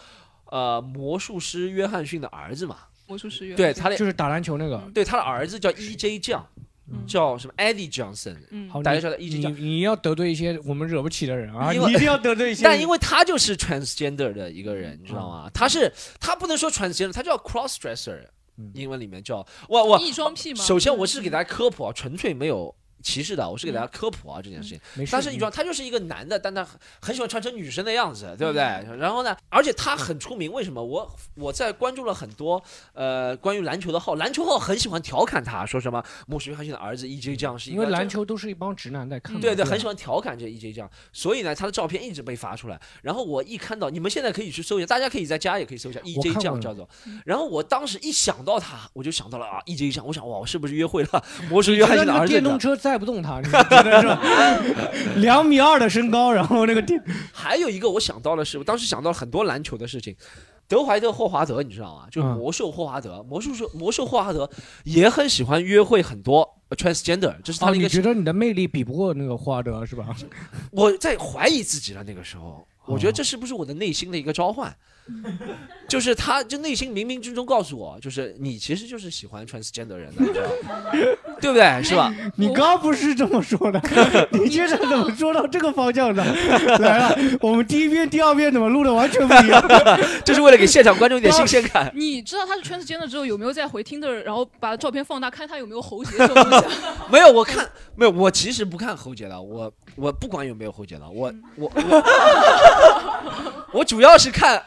[0.52, 2.78] 呃，魔术师约翰逊的儿子嘛？
[3.08, 4.78] 魔术师约翰逊对，他的就是打篮球那个。
[4.94, 6.18] 对他的儿子叫 E.J.
[6.20, 6.64] 酱，嗯
[7.08, 8.36] 叫什么 Eddie Johnson，
[8.84, 9.38] 大家晓得 E.J.
[9.38, 9.56] 你酱。
[9.56, 11.72] 你要得罪一些我们惹不起的人啊！
[11.72, 12.64] 你一定要得罪一些。
[12.64, 15.50] 但因为他就是 transgender 的一个人，你知道吗？
[15.54, 18.26] 他是他不能说 transgender，他叫 cross dresser，
[18.58, 20.64] 嗯英文里面叫我我异装癖吗？
[20.64, 24.80] 首先我是给大家科普啊，纯粹没有歧视的，我是给大家科普啊这件事情。
[24.96, 28.64] 没事他是异装，他就是一个男的，但他很很喜欢穿成女生的样子，对不对？
[28.98, 30.84] 然后呢，而且他很出名，为什么？
[30.84, 32.62] 我我在关注了很多
[32.94, 37.36] 呃关于篮球的号，篮球号很喜欢调侃他，说什么莫什约翰逊的儿子 E.J.
[37.36, 39.40] 这样是因为篮球都是一帮直男在看。
[39.40, 42.82] 对对，很喜欢调侃这 EJ 这样，所以呢，他的照片一直被发出来。
[43.04, 46.90] 然后我一看到，你们现在可以去搜一下，大家可以在家也可以搜一下我 EJ 酱叫做。
[47.24, 52.34] 然后我当时一想到他，我就想到了啊 EJ 酱，我想哇，我是不是约会了魔术约翰逊的儿子？
[52.96, 54.22] 载不动他，你觉得是吧？
[55.20, 57.02] 两米二的身高，然后那个电
[57.34, 60.16] 还有一个我想到的是，我当时想到了很多篮球的事情。
[60.68, 62.08] 德怀特·霍华德，你知道吗？
[62.10, 64.50] 就是嗯魔兽霍华德，魔术兽魔兽霍华德
[64.84, 67.84] 也很喜欢约会很多呃 transgender，这是他哦，的一个。
[67.86, 70.08] 你觉得你的魅力比不过那个霍华德是吧？
[70.72, 74.76] 我在怀疑自己了，那个时候，我哦觉得这是不是我的内心的一个召唤？
[75.88, 80.82] 就是他，就内心冥冥之中告诉我，就是你其实就是喜欢 transgender 人的，你知道吗
[81.40, 81.84] 对不对？
[81.84, 82.12] 是吧？
[82.38, 83.80] 你刚不是这么说的，
[84.34, 86.24] 你接着怎么说到这个方向的？
[86.80, 89.64] 来了，我们第一遍、第二遍怎么录的完全不一样？
[90.26, 91.92] 就是为了给现场观众一点新鲜感。
[91.94, 97.08] 你知道他是 transgender 之后，有没有再回 Tinder，然后把照片放大，看他有没有喉结这种东西啊？
[97.12, 102.04] 没有，我看没有，我其实不看喉结的，我我不管有没有喉结的，我我我
[103.74, 104.62] 我主要是看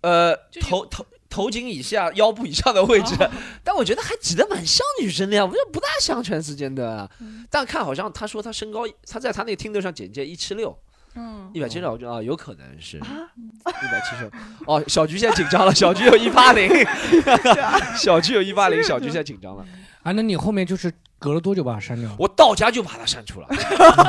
[0.00, 3.14] 呃头头头颈以下、腰部以上的位置，
[3.62, 7.08] 但我觉得还挤得蛮像女生的呀，我觉得不大像全世界的。
[7.48, 10.76] 但看好像他说他身高，他在他那个听得上简介一七六。
[11.16, 14.30] 嗯，一百七十六，我觉得啊，有可能是一百七十。
[14.64, 16.70] 哦，小菊现在紧张了，小菊有一八零，
[17.98, 19.64] 小菊有一八零，小菊现在紧张了。
[20.04, 22.08] 啊，那你后面就是隔了多久把它删掉？
[22.16, 23.48] 我到家就把它删除了。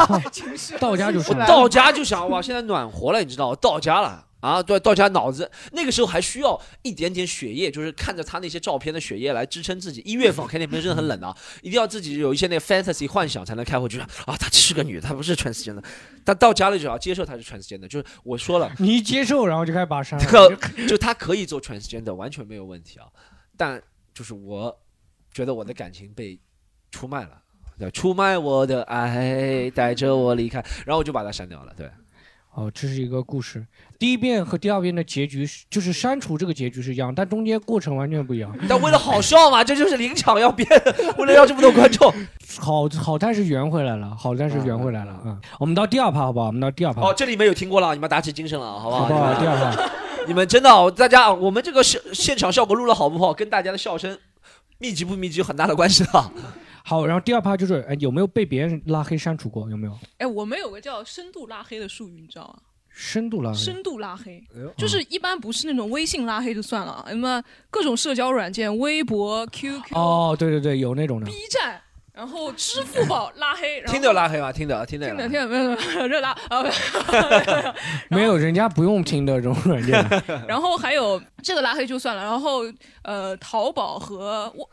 [0.79, 1.47] 到家就删了。
[1.47, 10.01] 到家就想哇，现在暖和了，你知道，我到家了啊，对，到家脑子那个时候还需要一点点血液，就是看着他那些照片的血液来支撑自己。
[10.03, 15.83] 一月份开电瓶真的很冷的啊，一定要自己有一些那个 fantasy 幻想才能开回去啊，她是个女的，她不是 transgender，
[16.25, 20.57] 但到家了就要接受她是 transgender，就是我说了，你一接受，然后就开始把它删这了。
[20.87, 23.05] 就她可以做 transgender，完全没有问题啊，
[23.55, 23.81] 但
[24.13, 24.75] 就是我
[25.31, 26.39] 觉得我的感情被
[26.91, 27.41] 出卖了。
[27.79, 31.73] 对，出卖我的爱，带着我离开，然后我就把她删掉了。
[31.75, 31.89] 对，
[32.53, 33.65] 哦，这是一个故事。
[33.97, 38.53] 第一遍和第二遍的结局是，就是删除这个结局是一样，但中间过程完全不一样。
[38.67, 40.67] 但为了好笑嘛，这就是临场要编，
[41.17, 42.13] 为了要这么多观众。
[42.59, 45.41] 好好但是圆回来了，好但是圆回来了啊、嗯！
[45.59, 46.47] 我们到第二趴好不好？
[46.47, 47.01] 我们到第二趴。
[47.01, 49.05] 哦，这里面有听过了，你们打起精神了，好不好？
[49.05, 49.33] 好不好？
[49.39, 49.89] 第二趴。
[50.27, 54.17] 你们真的、哦，大家，我们这个现现场效果录的好不好，跟大家的笑声
[54.77, 56.31] 密集不密集有很大的关系的。
[56.83, 59.69] 好，然后第二趴就是，哎，有没有被别人拉黑删除过？
[59.69, 59.97] 有没有？
[60.17, 62.55] 哎，我们有个叫深度拉黑的术语，你知道吗？
[62.93, 63.57] 深度拉黑。
[63.57, 71.25] 深度拉黑哎呦就是一般不是那种微信拉黑就算了，什么各种社交软件，微博、QQ、哦，对对对，有那种的。
[71.25, 71.81] B 站，
[72.13, 74.51] 然后支付宝拉黑，然后听着拉黑吗？
[74.51, 75.07] 听着，听着。
[75.07, 76.65] 听的听的没有没有热拉啊，
[78.09, 80.05] 没有，人家不用听的这种软件。
[80.45, 82.63] 然后还有这个拉黑就算了，然后
[83.03, 84.69] 呃，淘宝和我。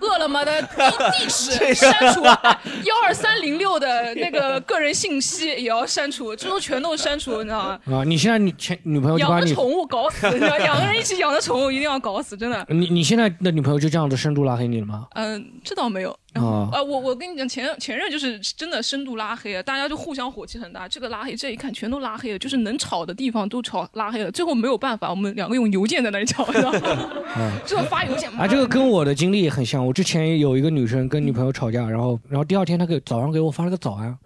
[0.00, 0.68] 饿了么的地
[1.12, 7.78] 地址删除，幺二三零六的那个个人信息也要删除，这都全都删除，你知道吗？
[7.98, 12.66] 啊，你现在你前女朋友就养你，的宠物搞死，你知道，两个人一起养的宠物一定要搞死，真的。
[12.68, 15.06] 你你现在的女朋友就这样子深度拉黑你了吗？
[15.14, 16.16] 嗯，这倒没有。
[16.32, 20.88] 然后啊 啊，我我跟你讲，前前任就是真的深度拉黑了，大家就互相火气很大。
[20.88, 24.30] 这个拉黑，这一看全都拉黑了，就是能吵的地方都吵拉黑了。
[24.30, 26.80] 最后没有办法，我们两个用邮件在那里吵，你知道吗？
[27.66, 29.86] 最后发邮件啊，这个跟我的经历也很像。
[29.86, 34.16] 我之前有一个女生跟女朋友吵架，然后然后第二天她给早上给我发了个早安，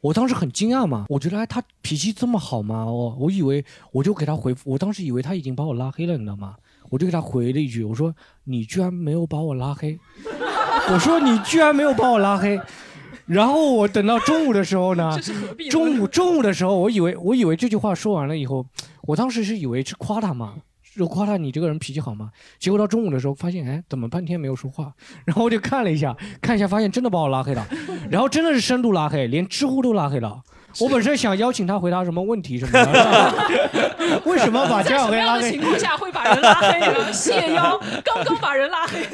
[0.00, 2.84] 我当时很惊讶嘛，我觉得哎她脾气这么好吗？
[2.84, 6.56] 我我以为我就给她回复，我当时以为她已经把我拉黑了，你知道吗？
[6.90, 8.14] 我就给她回了一句，我说
[8.44, 9.98] 你居然没有把我拉黑，
[10.92, 12.60] 我说你居然没有把我拉黑。
[13.26, 15.18] 然后我等到中午的时候呢？
[15.68, 18.64] 中午中午的时候，我以为我以为这句话说完了以后，
[19.02, 20.54] 我当时是以为是夸他嘛，
[20.96, 22.30] 就夸他你这个人脾气好嘛。
[22.60, 24.92] 结果到中午的时候发现，哎，怎么半天没有说话？
[25.26, 27.66] 然后我就看了一下，看一下发现真的把我拉黑了，
[28.08, 30.40] 然后真的是深度拉黑，连知乎都拉黑了。
[30.80, 35.62] 我本身想邀请他回答什么问题什么的， 为什么把在江小黑拉黑什么样的情？
[35.62, 37.12] 况下会把人拉黑呢？
[37.12, 39.06] 谢邀刚刚把人拉黑，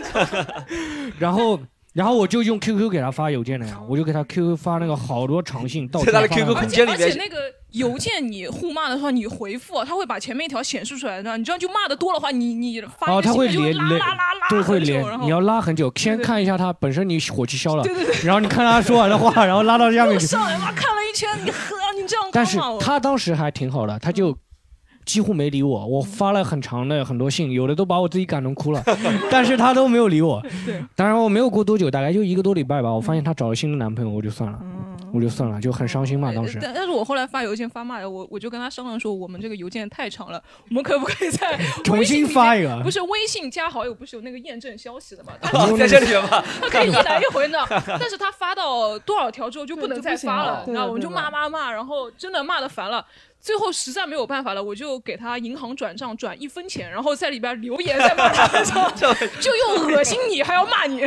[1.18, 1.58] 然后。
[1.94, 7.36] 然后我就用 QQ 给他发邮件了呀，我就给他 QQ 发那个好多长信，到他的 QQ 了空间里面，而且那个
[7.78, 20.26] 邮件你互骂的话，你回复啊他会把前面一条显示出来的，你知道就骂的多的话，你你发哦，他会连连拉拉拉对，会连你要拉很久，先看一下他本身你火气消了，对对对，然后你看他说完的话，然后拉到下面又去。
[20.26, 24.36] 上来嘛看了一圈，你呵，你这样但是他当时还挺好的，他就
[25.04, 25.86] 几乎没理我。
[25.86, 28.82] 我发了很长的很多信，有的都把我自己感动哭了，
[29.30, 30.42] 但是他都没有理我。
[30.64, 34.88] 对，当然我没有过多久，大概就一个多礼拜吧，我发现他找了新的男朋友，我就算了，嗯。
[35.14, 36.32] 我就算了，就很伤心嘛。
[36.32, 45.34] 当时但但是我后来发邮件发骂的，我我就跟他商量说，我们这个邮件太长了，我们可不可以再 重新发一个不是微信加好友不是有那个验证消息的嘛？
[45.52, 53.04] 你用在这里面吧，他可以一来一回呢， 但是他发到多少条之后就不能再发了然后我们就骂骂骂，然后真的骂的烦了。
[53.42, 61.00] 最后实在没有办法了，我就给他银行转账转一分钱，然后在里边留言在骂他，就就又恶心你还要骂你，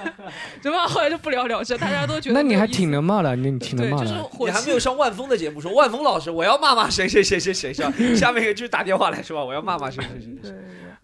[0.62, 0.86] 对吧？
[0.88, 4.24] 后来就不了了之，大家都觉得那你还挺能骂的，你你挺能对，骂就是的。
[4.24, 7.92] 火气你还没有上万峰的节目说万峰老师，我要骂骂谁谁谁谁谁是吧？
[8.16, 10.54] 下面一个就是打电话来说吧，我要骂骂谁谁谁谁。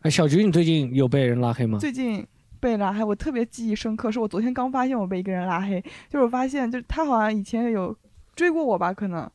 [0.00, 1.76] 哎，小菊，你最近有被人拉黑吗？
[1.78, 2.26] 最近
[2.58, 7.94] 被拉黑，我特别记忆深刻，是我昨天刚发现我被一个人拉黑，就是我发现就是他好像以前有
[8.34, 9.30] 追过我吧，可能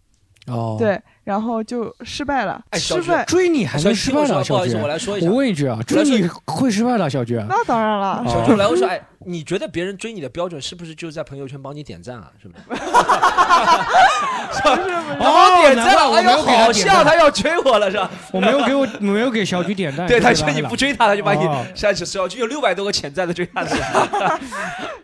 [0.47, 4.77] 哦，，对，然后就失败了，哎小菊失败，追你还小能失败了，菊听我说，不小菊好意思，。
[4.77, 5.35] 我来说一下我。
[5.35, 7.35] 问一句啊，追你会失败的，小菊。
[7.49, 12.31] 那当然了，小菊，来我说，哎，你觉得别人追你的标准是不是就是在朋友圈帮你点赞啊？
[12.41, 12.63] 是不是？
[15.17, 18.09] 哦点赞了，哎呦，难怪我没有给他好点赞像他要追我了是吧？
[18.31, 22.05] 我没有给我没有给小菊点赞，对他说你不追他，他就把你哦 删死。
[22.05, 24.39] 小菊有六百多个潜在的追他的。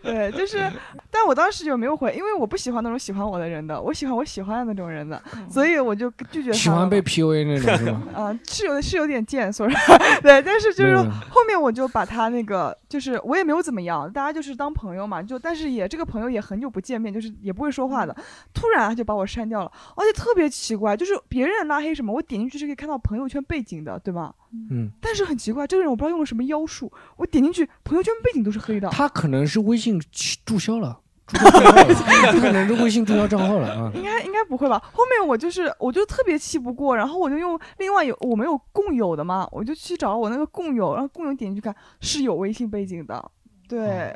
[0.03, 0.69] 对，就是，
[1.09, 8.03] 但我当时就没有回，因为我不喜欢那种喜欢我的人的，我喜欢我喜欢的那种人的，所以我就拒绝他喜欢被 PUA 那种是吗？
[8.15, 18.15] 嗯、是有是有点贱，说实话， 对，但是就是后面我就把他那个，就是我也没有怎么样，大家就是当朋友嘛，就但是也这个朋友也很久不见面，就是也不会说话的，
[18.53, 24.33] 突然他就把我删掉了，而且特别奇怪，就是别人拉黑什么，我点进去是可以看到朋友圈背景的，对吧？
[24.69, 30.01] 嗯，但是很奇怪，这个人我不知道用了什么妖术，我点进去朋友圈背景都是黑的，他可能是微信
[30.45, 30.99] 注销了，
[31.31, 31.93] 注销账号了，
[32.31, 33.91] 他可能是微信注销账号了啊。
[33.95, 34.81] 应该应该不会吧？
[34.91, 43.31] 后面我就是我就特别气不过，然后我就用另外有我们有共有的嘛，我就去找我那个共有，然后共有点进去看是有微信背景的，
[43.67, 44.15] 对，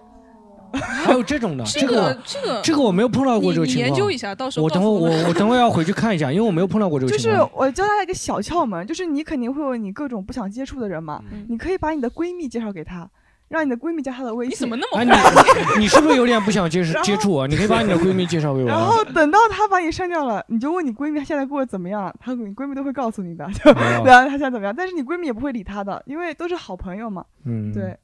[0.73, 4.17] 还有这种的，这个这个这个我没有碰到过这个情况研究一。
[4.17, 7.51] 下，到时候我等会我我等会要回去看一下，因为我没有碰到过这个情况就是。
[7.55, 13.09] 我教大家一个小窍门，就是你肯定会有你各种不想接触的人嘛，嗯你可以把你的闺蜜介绍给他，
[13.47, 14.51] 让你的闺蜜加她的微信。
[14.51, 15.75] 你怎么那么哎，坏？
[15.77, 17.47] 你你是不是有点不想接 然后接触我？
[17.47, 18.85] 你可以把你的闺蜜介绍给我然啊。
[18.85, 24.73] 后等到她把你删掉了，你就问你闺蜜她现在过得怎么样，她你闺蜜都会告诉你的，就哦对啊，她现在怎么样？
[24.75, 27.23] 但是你闺蜜也不会理她的，因为都是好朋友嘛。
[27.45, 27.95] 嗯，对，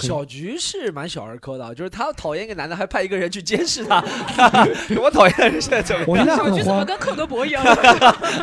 [0.00, 4.02] 小菊是蛮小儿科的，就是她讨厌一个男的，还派一个人去监视他。
[5.00, 6.04] 我讨厌的人现在怎么？
[6.08, 6.86] 我现在很小菊怎么慌。
[6.86, 7.62] 跟克德伯一样？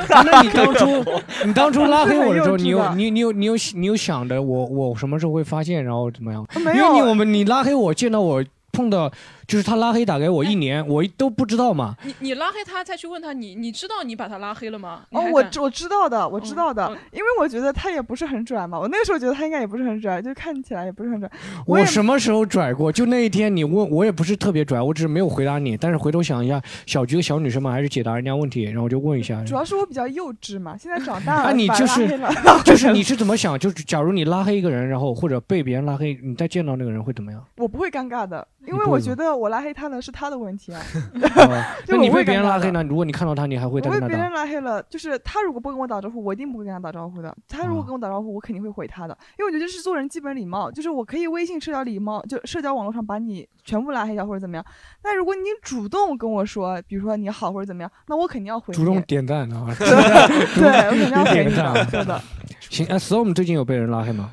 [0.09, 1.05] 那你当初
[1.45, 6.45] 你当初拉黑我的时候，你有你你有你有 你有想着我我什么时候会发现，然后怎么样？
[6.63, 9.11] 没因为你我，们你拉黑我，见到我碰到
[9.49, 11.95] 就是他拉黑打给我一年，我都不知道嘛。
[12.03, 15.01] 你你拉黑他再去问他，你你知道你把他拉黑了吗？
[15.09, 18.79] 哦我我知道的，我知嗯道的嗯，因为我觉得他也不是很拽嘛。
[18.79, 21.27] 我那个时候觉得他应该也不是很拽，就看起来也不是很拽。
[21.65, 22.91] 我我什么时候拽过？
[22.91, 25.75] 就那一天你问我也不是特别拽，我只是没有回答你。
[25.75, 29.43] 但是回头想一下，小菊个小女生嘛，还是解答人家问题，然后我就问一下。
[29.45, 33.57] 主要是我比较幼稚嘛，现在长大了， 啊，你把就是拉黑了就是你是怎么想？
[33.57, 37.43] 就是假如你拉黑一个人，然后或者被别人拉黑，你再见到那个人会怎么样？
[37.57, 40.81] 我不会尴尬的，因为我觉得我拉黑他呢是他的问题啊。
[41.35, 42.83] 哦 就你被别人拉黑呢？
[42.83, 44.31] 如果你看到他，你还会我被别人？
[44.31, 47.35] 拉黑了，就是他如果不跟我打招呼，我一定不会跟他打招呼的。
[47.47, 50.69] 他如果啊跟我打招呼，我肯定会回他的，因为我觉得这是做人基本礼貌。
[50.71, 54.65] 就是我可以微信社交礼貌，就社交网络上把你全部拉黑掉或者怎么样。
[55.01, 58.73] 但如果你主动跟我说，比如说你好或者怎么样，那我肯定要回。
[58.73, 59.65] 主动点赞啊！
[59.77, 62.21] 对，我肯定要回你点赞的，对的。
[62.69, 64.31] 行，哎，storm 最近有被人拉黑吗？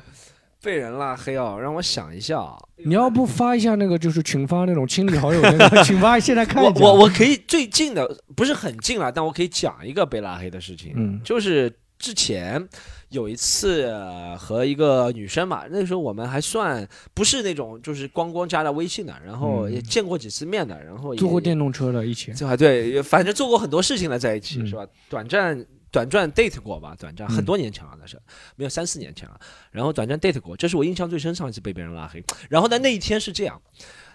[0.63, 2.57] 被人拉黑哦，让我想一下啊。
[2.77, 6.85] 你要不发一下那个就是群发那种清理好友那个 群发，现在看我一下。
[6.85, 10.93] 我我可以最近的不是很近了，但我可以讲一个被拉黑的事情。
[10.95, 12.63] 嗯就是之前
[13.09, 22.31] 有一次、呃和一个女生嘛，那时候我们还算不是那种就是光光加了微信的，然后嗯也见过几次面的，然后也坐过电动车的一起。
[22.33, 24.85] 这还对，反正做过很多事情了，在一起、嗯是吧？
[25.09, 28.21] 短暂短暂 date 过吧，短暂嗯很多年前了，那是
[28.55, 29.39] 没有三四年前了。
[29.71, 32.23] 然后短暂 date 过，这是我印象最深上一次被别人拉黑。
[32.49, 33.61] 然后呢，那一天是这样，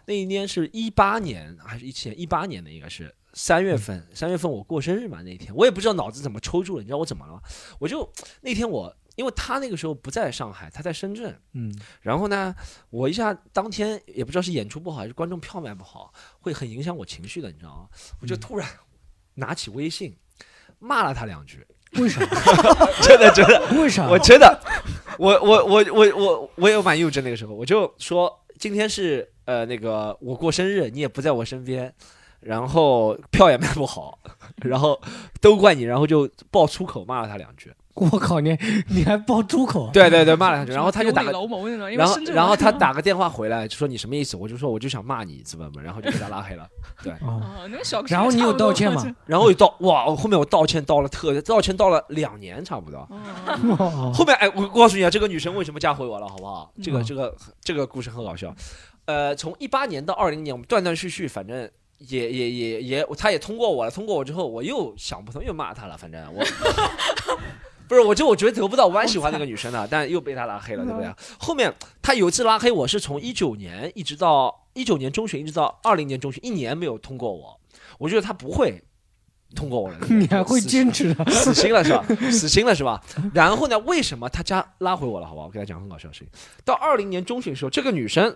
[0.07, 2.21] 那一天是一八年还是一七年？
[2.21, 7.41] 一八年的应该是三月份，三月份我过生日嘛，那一天我也不知道脑子怎么抽住了，你知道我怎么了吗？
[7.79, 8.97] 我就那天我。
[9.15, 11.71] 因为他那个时候不在上海，他在深圳，嗯，
[12.01, 12.55] 然后呢，
[12.89, 17.89] 我一下当天也不知道是演出不好还是观众票卖不好，会很影响我情绪的，你知道吗？
[18.23, 18.67] 我就突然
[19.35, 20.17] 拿起微信
[20.83, 22.21] 骂了他两句，为啥？
[23.01, 24.09] 真的真的，为啥？
[24.09, 24.61] 我真的，
[25.19, 31.95] 我我我我我我也蛮幼稚那个时候，我就说今天是呃那个我过生日，你也不在我身边。
[32.43, 34.19] 然后票也卖不好，
[34.65, 35.01] 然后
[35.41, 37.73] 都怪你，然后就爆粗口骂了他两句。
[37.95, 38.57] 我靠，你
[38.89, 39.91] 你还爆粗口？
[39.93, 44.37] 对对对，骂了两句，然后他就打个然后然后他打个电话回来，就说你什么意思？
[44.37, 46.67] 我就说我就想骂你，怎么怎么，然后就给他拉黑了。
[47.21, 49.05] 哦，啊，那小然后你有道歉吗？
[49.27, 53.07] 然后又道哇，后面我道歉道了特道歉道了两年差不多。
[54.13, 56.73] 后面哎，我告诉你啊，这个女生为什么嫁回我了，好不好？
[56.83, 58.55] 这个嗯这个这个故事很搞笑。
[59.05, 61.69] 呃，从一八年到二零年，我们断断续续，反正
[61.99, 63.91] 也也也也，她也通过我了。
[63.91, 65.97] 通过我之后，我又想不通，又骂她了。
[65.99, 66.43] 反正我
[67.89, 71.15] 不是，我就我觉得得不到，我蛮喜欢那个女生的，但又被她拉黑了，对不对？
[71.39, 77.61] 后面她有一次拉黑我是从一九年一直到一九年中旬，一直到二零年中旬，一年没有通过我。
[77.99, 78.83] 我觉得她不会
[79.55, 81.25] 通过我的， 你还会坚持的？
[81.31, 82.05] 死心了是吧？
[82.33, 83.03] 死心了是吧？
[83.35, 83.79] 然后呢？
[83.81, 85.27] 为什么她加拉回我了？
[85.27, 86.29] 好吧，我给她讲很搞笑的事情。
[86.65, 88.35] 到二零年中旬的时候，这个女生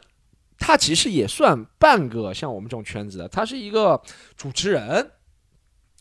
[0.59, 4.01] 她其实也算半个像我们这种圈子的，她是一个
[4.37, 5.13] 主持人。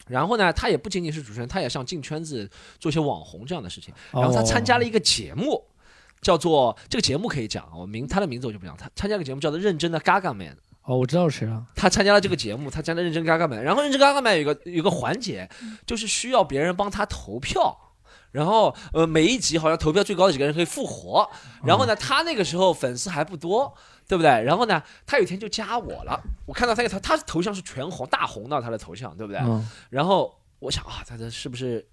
[0.07, 2.49] 然后呢，他也不仅仅是主持人，他也想进圈子
[2.79, 3.93] 做一些网红这样的事情。
[4.11, 5.63] 然后他参加了一个节目，
[6.21, 8.75] 叫做这个节目可以讲，我名他的名字我就不讲。
[8.77, 10.49] 他参加一个节目叫做《认真的 Gaga Man》。
[10.83, 11.65] 哦，我知道是谁了。
[11.75, 15.49] 他参加了这个节目，他参加了认真嘎嘎们，然后认真嘎嘎们有个有个环节，
[15.85, 17.75] 就是需要别人帮他投票。
[18.31, 21.27] 然后，呃，每一集好像投票最高的几个人可以复活。
[21.63, 23.73] 然后呢，他那个时候粉丝还不多，
[24.07, 24.29] 对不对？
[24.43, 26.21] 然后呢，他有一天就加我了。
[26.45, 29.39] 我看到他个头，他头像是全红大红的，他的头像，对不对？
[29.41, 31.85] 嗯，然后我想啊，他这是不是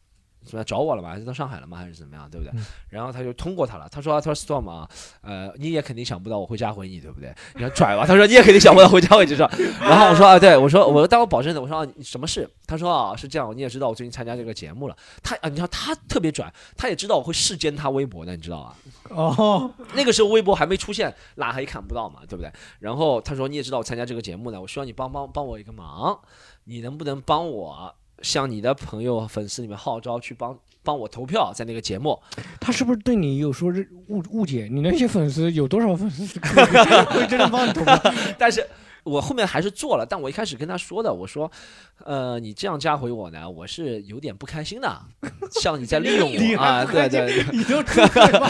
[0.45, 1.11] 怎么找我了吧？
[1.11, 1.79] 还是到上海了吗？
[1.79, 2.29] 还是怎么样？
[2.31, 2.53] 对不对？
[2.59, 3.89] 嗯然后他就通过他了。
[3.91, 4.87] 他说：“他说 Storm 啊，
[5.23, 7.35] 呃，你也肯定想不到我会加回你，对不对？
[7.55, 11.61] 你看拽吧。”他说：“你也肯定想不到会加回你，是吧？”然后我说：“啊，对，我说我，但我保证的。
[11.61, 12.47] 我说啊，你什么事？
[12.67, 14.97] 他说啊，是这样，你也知道我最近参加这个节目了。
[15.23, 18.77] 他啊，你知道他特别拽，他也知道我会视奸他微博的，你知道吧？
[19.09, 22.53] 哦，那个时候微博还没出现，拉黑看不到嘛，对不对？
[22.79, 26.21] 然后他说你也知道我参加这个节目呢，我需要你帮帮帮我一个忙，
[26.65, 32.19] 你能不能帮我向你的朋友粉丝里面号召去帮帮我投票，在那个节目？
[32.61, 34.69] 他是不是对你有说是误误解？
[34.71, 38.01] 你那些粉丝有多少粉丝会 真的帮你投票？
[38.39, 38.67] 但是
[39.05, 41.51] 我后面还是做了，但我一开始跟他说的，我说，
[42.05, 45.01] 呃，你这样加回我呢，我是有点不开心的，
[45.61, 48.07] 像你在利用我啊，对对对， 你都出来
[48.39, 48.49] 吧？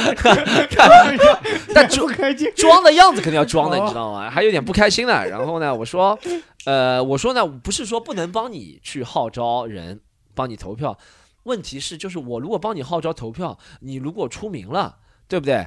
[1.75, 2.13] 但装。
[2.57, 4.31] 装的样子肯定要装的，哦你知道吗？
[4.31, 5.27] 还有点不开心呢。
[5.27, 6.19] 然后呢，我说，
[6.67, 10.01] 呃，我说呢，不是说不能帮你去号召人
[10.35, 10.97] 帮你投票，
[11.45, 14.97] 问题是就是我如果帮你号召投票，你如果出名了，
[15.27, 15.67] 对不对？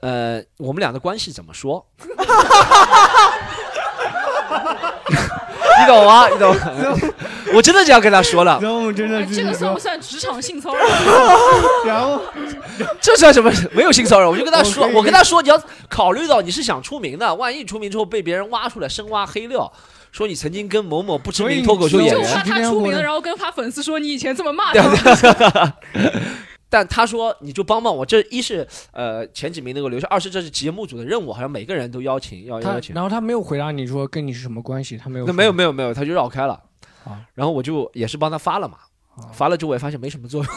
[0.00, 1.86] 呃，我们俩的关系怎么说？
[5.80, 6.28] 你懂吗？
[6.28, 6.72] 你懂吗？
[7.52, 10.84] 我真的这样跟他说了，然后我真的这个算不算职场性骚扰？
[11.84, 12.20] 然后
[13.00, 13.50] 这算什么？
[13.72, 19.72] 没有性骚扰，我就跟他说，我跟他说，你要考虑到你是想出名的，万一出名之后被别人挖出来深挖黑料，
[20.12, 25.74] 说你曾经跟某某不知名脱口秀演员就员怕他出名了，然后跟他粉丝说你以前这么骂他。
[26.70, 32.94] 但他说你就帮帮我，这一是呃前几名能够留下，二是这是节目组的任务，好像每个人都邀请要邀请。
[32.94, 35.26] 然后他没有回答你说跟你是什么关系，他没有。
[35.26, 36.54] 那没有没有没有，他就绕开了
[37.04, 37.20] 啊。
[37.34, 38.78] 然后我就也是帮他发了嘛，
[39.16, 40.52] 啊发了之后我也发现没什么作用，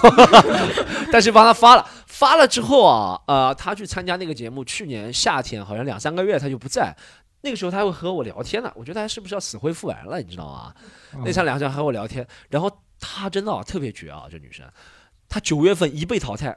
[1.12, 6.96] 但是帮他发了，发了之后啊，呃，他去参加那个节目，去年夏天好像两三个月他就不在。
[7.46, 10.74] 那个时候他会和我聊天呢，我觉得他是不是要死灰复燃了，你知道吗？
[11.26, 14.66] 那场两场和我聊天，然后他真的啊特别绝啊，这女生，
[15.34, 16.50] 她九月份一被淘汰，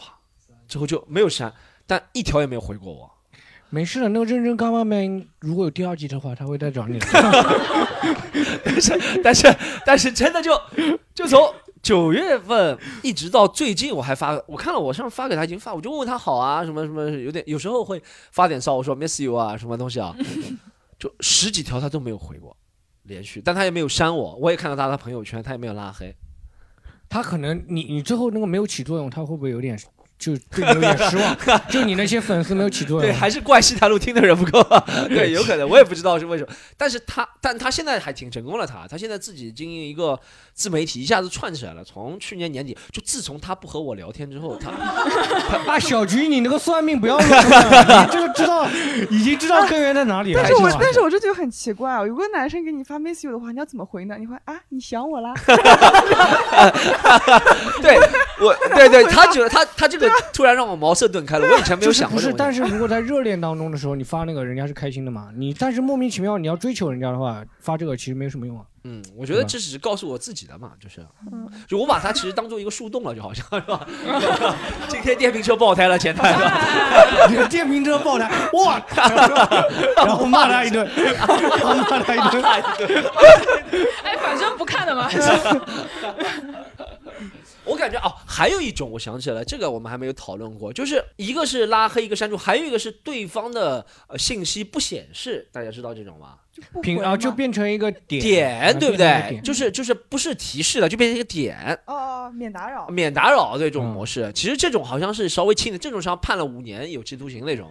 [0.00, 0.06] 哇，
[0.66, 1.54] 之后就没有删，
[1.86, 3.08] 但一条也没有回过我。
[3.70, 7.06] 没事的，那个认真干妈们如果有第二季的话，他会再找你的。
[9.22, 9.56] 但是
[9.86, 10.50] 但是真的就
[11.14, 20.12] 就从九月份一直到最近，我还发，我看了我上次发给他已经发，我就问问他好啊，什么什么，有点有时候会发点骚，我说 miss you 啊，什么东西啊，
[20.98, 22.56] 就十几条他都没有回过，
[23.04, 26.12] 连续，但他也没有删我，我也看到他的朋友圈，他也没有拉黑。
[27.14, 29.78] 他可能你你最后那个没有起作用，他会不会有点
[30.24, 31.36] 就对你有点失望？
[31.68, 34.62] 就你那些粉丝没有起作用对，还是怪西台路听的人不够。
[35.08, 36.50] 对，有可能，我也不知道是为什么。
[36.78, 38.86] 但是他，但他现在还挺成功了他。
[38.88, 40.18] 他现在自己经营一个
[40.54, 41.84] 自媒体，一下子串起来了。
[41.84, 44.70] 从去年年底，就自从他不和我聊天之后，他
[45.70, 48.66] 啊， 小菊，你那个算命不要乱了，你这个知道
[49.10, 50.40] 已经知道根源在哪里了。
[50.42, 54.16] 但是我但是我这就很奇怪哦，有个男生给你发 miss you 的话，你要怎么回呢？
[54.18, 55.34] 你会啊，你想我啦？
[57.82, 57.98] 对
[58.44, 61.48] 我， 对对，他觉得他他这个突然让我茅塞顿开了。
[61.48, 62.36] 我以前没有就是不是，想过这种问题。
[62.38, 65.30] 但是如果在热恋当中的时候，你发那个人家是开心的嘛？
[65.36, 68.64] 你但是莫名其妙你要追求人家的话，发这个其实没有什么用啊。
[68.86, 71.00] 嗯，我觉得这只是告诉我自己的嘛，就是，
[71.66, 73.86] 就我把它其实当做一个树洞了，就好像是吧？
[74.88, 76.34] 今天电瓶车爆胎了，前台？
[77.30, 78.78] 你的电瓶车爆胎，哇！
[79.96, 82.42] 然后骂他一顿，然后骂他一顿。
[84.02, 85.08] 哎，反正不看的嘛。
[87.64, 96.38] 我感觉哦，还有一种我想起来，这个我们还没有讨论过，就是一个是拉黑，一个删除，还有一个是对方的呃信息不显示，大家知道这种吗？
[96.82, 99.40] 平啊，就变成一个点点对不对？
[99.42, 102.86] 就是就是不是提示了，就变成一个点，哦哦，免打扰。
[102.88, 104.30] 免打扰对这种嗯模式。
[104.34, 107.70] 其实这种好像是稍微轻的，这种是要判了五年有期徒刑那种。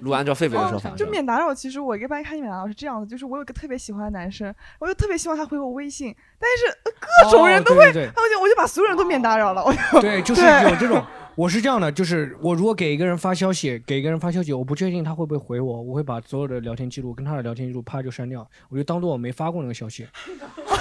[0.00, 6.92] 如果按照狒狒的说法，就免打扰，其实我一般看免打扰是这样的，就是我有个特别喜欢的男生，我就特别希望他回我微信，但是呃
[7.24, 11.02] 各种人都会，哦对对对然后就我就把所有人都免打扰了，我就对，就是有这种。
[11.36, 20.06] 我是这样的，就是我如果给一个人发消息，给一个人发消息，我不确定他会不会回我，我会把所有的聊天记录跟他的聊天记录啪就删掉，我就当做我没发过那个消息。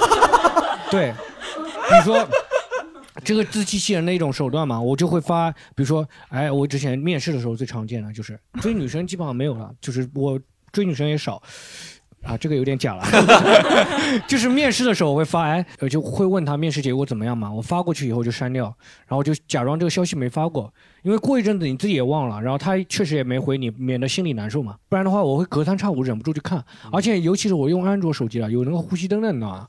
[0.91, 1.11] 对，
[1.89, 2.23] 比如说
[3.23, 10.39] 这个自欺欺人的一种手段嘛，我就会发，比如说，哎，我之前面试的时候最常见的就是追女生基本上没有了，就是我
[10.71, 11.41] 追女生也少。
[12.23, 13.03] 啊，这个有点假了，
[14.27, 18.73] 就是面试的时候我会发，哎，我就会问他面试结果怎么样嘛，我发过去以后就删掉，
[19.07, 24.75] 然后就假装这个消息没发过，因为过一阵子你自己也忘了，然后他确实也没回你，免得心里难受嘛。
[24.87, 29.67] 不然的话，我会隔三差五忍不住去看，而且尤其是我用安卓手机了，有那个呼吸灯的，你知道吗？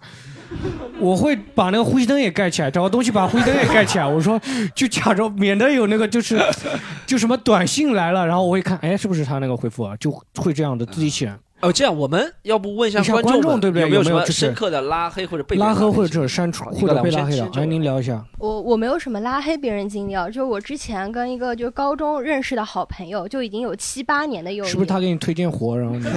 [1.01, 4.07] 我会把那个呼吸灯也盖起来，找个东西把呼吸灯也盖起来。
[4.07, 4.41] 我说
[4.75, 6.41] 就假装免得有那个就是
[7.05, 9.97] 就什么短信来了，然后我会看，哎，是不是他那个回复啊？
[9.97, 11.37] 就会这样的自欺欺人。
[11.65, 18.23] 哦，这样我们要不问一下观众对不对有没有什么有就是深刻的拉黑或者被拉黑或黑者删除或者被拉黑的来您聊一下。
[18.39, 24.69] 我我没有什么拉黑别人经历啊，就是我之前跟一个就是高中认识的好朋友，就已经有七八年的友谊。
[24.69, 26.05] 是不是他给你推荐活，然后你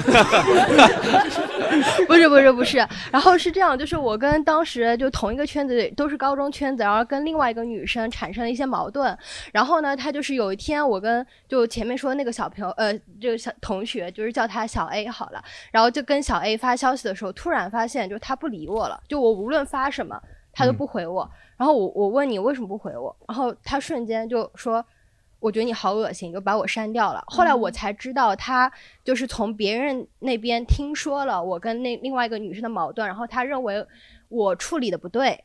[2.08, 9.18] 不是不是不是，然后是这样，就是我跟当时就同一个圈子，都是高中圈子，然后跟另外一个女生产生了一些矛盾。
[9.54, 15.37] 然后呢，他就是有一天，我跟就前面说那个小朋友，呃，这个小同学，就是叫他小 A 好了，
[15.72, 20.22] 然后就跟小 A 发消息的时候，突然发现就他不理我了，就我无论发什么，
[20.52, 21.30] 他都不回我。
[21.58, 24.84] 然后我我问你为什么不回我，然后他瞬间就说。
[25.40, 27.24] 我觉得你好恶心，就把我删掉了。
[27.28, 28.70] 后来我才知道，他
[29.04, 33.86] 就是从别人那边听说了我跟那另外一个女生的矛盾，然后他认为
[34.30, 35.40] 我处理的不对，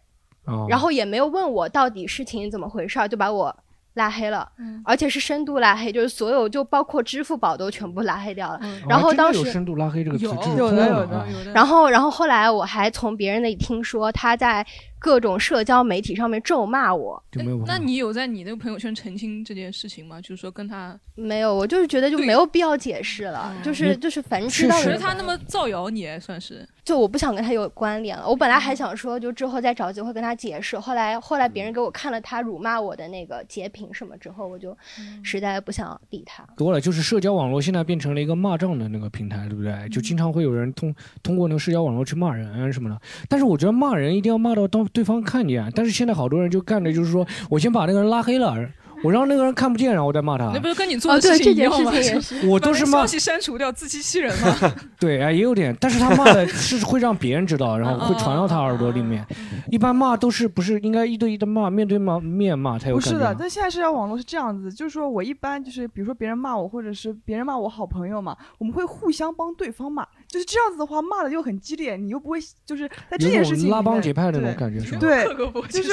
[0.47, 3.55] 哦然后也没有问我到底事情怎么回事儿，就把我
[3.95, 8.59] 拉黑了，嗯而且是深度拉黑，就是所有就包括支付宝都全部拉黑掉了。
[8.62, 11.53] 嗯然后当时有深度拉黑这个词，有这是有的有的。
[11.53, 14.66] 然后，然后后来我还从别人那里听说，他在
[15.03, 17.22] 各种社交媒体上面咒骂我。
[17.32, 17.72] 就没有办法。
[17.72, 20.20] 那你有在你那个朋友圈澄清这件事情吗？
[20.20, 28.28] 就是说跟他，没有，我就是觉得就没有必要解释了，就是就是反正知道觉得他那么造谣你，算是就我不想跟他有关联了。
[28.28, 30.78] 我本来还想说，就之后再找机会跟他解释。
[30.78, 34.76] 后来后来别人给我看了他辱骂我的那个截屏什么之后，我就
[35.22, 36.44] 实在不想理他。
[36.57, 39.88] 多了，就是社交网络现在变成了一个骂仗的那个平台，对不对？
[39.88, 43.00] 就经常会有人通通过那个社交网络去骂人什么的。
[43.28, 45.70] 但是我觉得骂人一定要骂到当对方看见。
[45.74, 48.55] 但是现在好多人就干的就是说我先把那个人拉黑了，
[49.03, 50.61] 我让那个人看不见，然后我再骂他那。
[50.61, 51.90] 不是跟你做哦，的对，事情一样吗？
[51.90, 52.47] 这件事情也是。
[52.51, 54.72] 我都是骂消息删除掉，自欺欺人嘛。
[55.01, 59.26] 对，哎，也有点，但是他骂的是会让别人知道，然后会传到他耳朵里面。
[59.70, 63.34] 一般骂都是不是应该一对一的骂，面对骂面骂才有不是的？
[63.38, 74.99] 但现在社交网络是这样子，就是说我一般就是比如说别人骂我，或者是别人骂我好朋友嘛，我们会互相帮对方骂，就是这样子的话，骂的又很激烈，你又不会就是在这件事情拉帮面结派的那种对感觉是吧？
[74.99, 75.93] 对就就是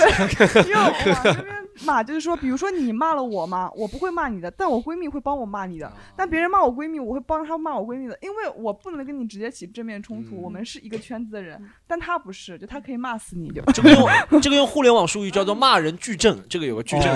[0.69, 0.93] 因为
[1.25, 5.91] 这边骂，就是说，比如说你骂了我嘛，我不会骂你的，但我闺蜜会帮我骂你的。
[6.15, 13.61] 但别人骂我闺蜜，我会帮她骂我闺蜜的，因为我不能跟你直接起正面冲突，我们是一个圈子的人，但她不是，就她可以骂死你就。
[13.73, 13.91] 这个
[14.29, 17.13] 用这个用互联网术语叫做骂人矩阵，这个有个矩阵，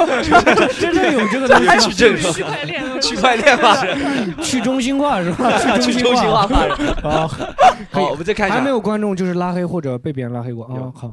[0.80, 1.76] 真正有这个东西吗？
[1.76, 5.58] 矩阵 区块链，区块链骂人，去中心化是吧？
[5.78, 6.53] 去 去中心化化。
[6.54, 6.92] 骂人。
[7.02, 7.28] 啊，
[7.90, 10.92] 好，我们再看一下，还没有观众就是拉黑或者被别人拉黑过有啊？
[10.94, 11.10] 好，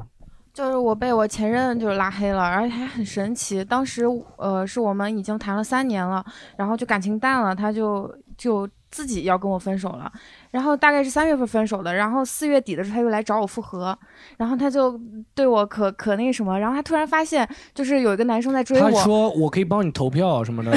[0.54, 3.64] 就是我被我前任就是拉黑了，而且还很神奇。
[3.64, 4.04] 当时
[4.36, 6.24] 呃是我们已经谈了三年了，
[6.56, 10.12] 然后就感情淡了，他就就自己要跟我分手了。
[10.52, 13.98] 然后大概是三月份分手的，然后四月底的时候他又来找我复合，
[14.36, 15.00] 然后他就
[15.34, 20.70] 对我可可那个什么，然后他突然发现就是有一个男生在追他我，说我可以帮你投票什么的，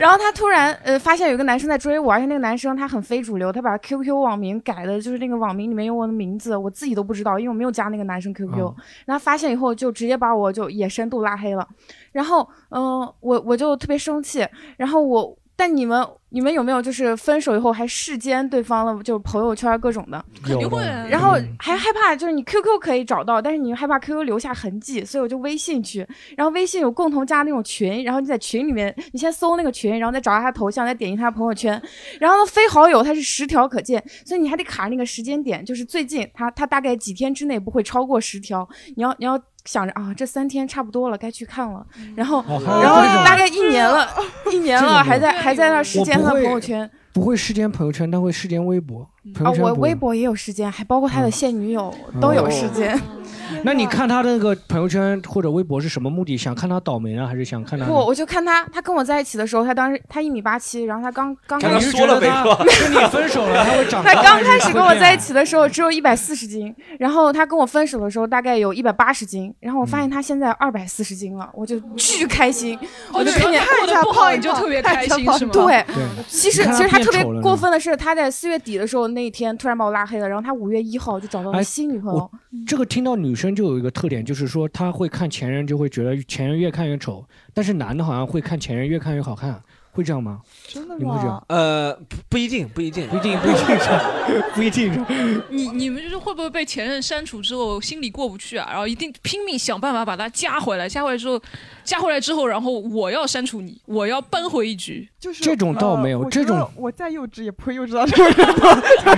[0.00, 8.64] 然后他突然呃发现有一个男生在追我，而且那个男生他很非主流，他把 QQ 网名改的就是那个网名里面有我的名字，我自己都不知道，因为我没有加那个男生 QQ。
[8.64, 8.74] 哦
[9.04, 11.68] 然后发现以后就直接把我就也深度拉黑了，
[12.12, 14.46] 然后嗯、呃我我就特别生气，
[14.78, 15.36] 然后我。
[15.62, 20.82] 但你们你们有没有就是分手以后还视奸对方了，就是朋友圈各种的，肯定会。
[21.08, 26.04] 然后嗯还害怕，就是你 QQ 可以找到，但是你又害怕 QQ 留下痕迹，所以我就微信去，
[26.36, 31.80] 然后微信有共同加那种群，然后你在群里面，你先搜那个群，然后再找到他头像，再点击他朋友圈，
[32.18, 41.86] 然后呢非好友他是十条可见，所以你还得卡那个时间点，就是最近他他大概几天之内不会超过十条，你要你要想着啊这三天差不多了，该去看了，
[42.16, 44.08] 然后哦然后大概一年了，
[44.52, 46.90] 一年了还在还在那儿时间他的我不会朋友圈。
[47.12, 49.06] 不会时间朋友圈，但会时间微博。
[49.34, 49.94] 朋啊，我微。
[49.94, 53.00] 博也有时间，还包括他的嗯现女友都有时间。
[53.64, 56.36] 那你看他的那个朋友圈或者微博是什么目的？
[56.36, 57.84] 想看他倒霉呢，还是想看他？
[57.84, 62.26] 不，我就看他，他跟我在一起的时候，他当时他一米八七，然后他刚刚开始，了没？
[62.26, 64.14] 跟你分手了，他会 长他。
[64.22, 72.76] 刚开始跟我在一起，的时候只有一百四十斤，然后他跟我分手的时候大概有一百八十斤，然后我发现他现在二百四十斤了，我就巨开心，
[73.12, 73.62] 我就看见。
[73.62, 75.52] 过得不好你就特别开心是吗？
[75.52, 82.30] 对，对，其实其实他特别过分的是，他在四月底的时候那一天突然把我拉黑了，然后他五月一号就找到了哎新女朋友我。
[82.66, 90.40] 这个听到女生就有一个特点，就是说她会看前任，就会觉得前任越看越丑，但是男的好像会看前任越看越好看，会这样吗？
[90.68, 91.44] 真的你们会这样吗？
[91.48, 93.16] 呃，不不一定，不一定不。
[93.16, 95.42] 一定，不一定是，不一定是。
[95.50, 98.68] 你你们就是会不会被前任删除之后心里过不去啊？
[98.70, 101.40] 然后一定拼命想办法把他加回来，加回来之后，
[101.84, 105.08] 加回来之后，然后我要删除你，我要扳回一局。
[105.22, 108.62] 就是这种倒没有呃这种我再幼稚也不会幼稚到这种程度。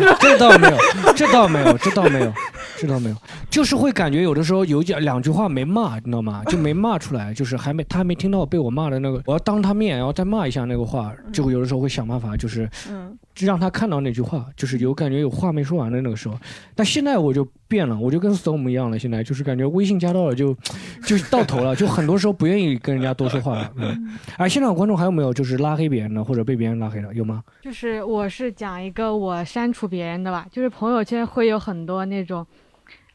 [0.20, 0.76] 这倒没有，
[1.16, 2.32] 这倒没有，这倒没有，
[2.76, 3.16] 这倒没有，
[3.48, 6.42] 就是会感觉有的时候有讲两句话没骂，你知道吗？
[6.44, 16.38] 就没骂出来，就是还没他还没听到被我骂的那个，我要当他面，然后再骂一下那个话，就有的时候会想办法，就是嗯，让他看到那句话，就是有感觉有话没说完的那个时候。
[16.74, 20.54] 但现在我就变了，我就跟 Storm 一样了，现在就是感觉微信加到了就
[21.04, 23.72] 就到头了，就很多时候不愿意跟人家多说话了。
[23.76, 27.42] 嗯，哎，现场观众还有没有就是拉黑别人的或者被别人拉黑的，有吗？
[27.60, 32.46] 就是我是讲一个我删除别人的吧，就是朋友圈会有很多那种，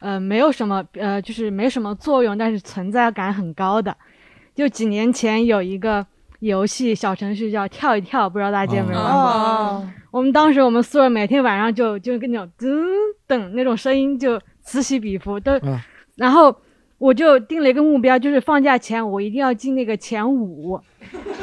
[0.00, 3.96] 呃，没有什么呃，就是没什么作用，但是存在感很高的。
[4.54, 6.04] 就几年前有一个
[6.40, 9.20] 游戏小程序叫跳一跳，不知道大家有没有玩过？
[9.20, 12.68] 哦，我们当时我们宿舍每天晚上就就跟那种噔
[13.28, 14.40] 噔那种声音就
[14.70, 16.54] 此起彼伏，都，啊然后
[16.98, 20.80] 我就定了一个目标，就是放假前我一定要进那个前五。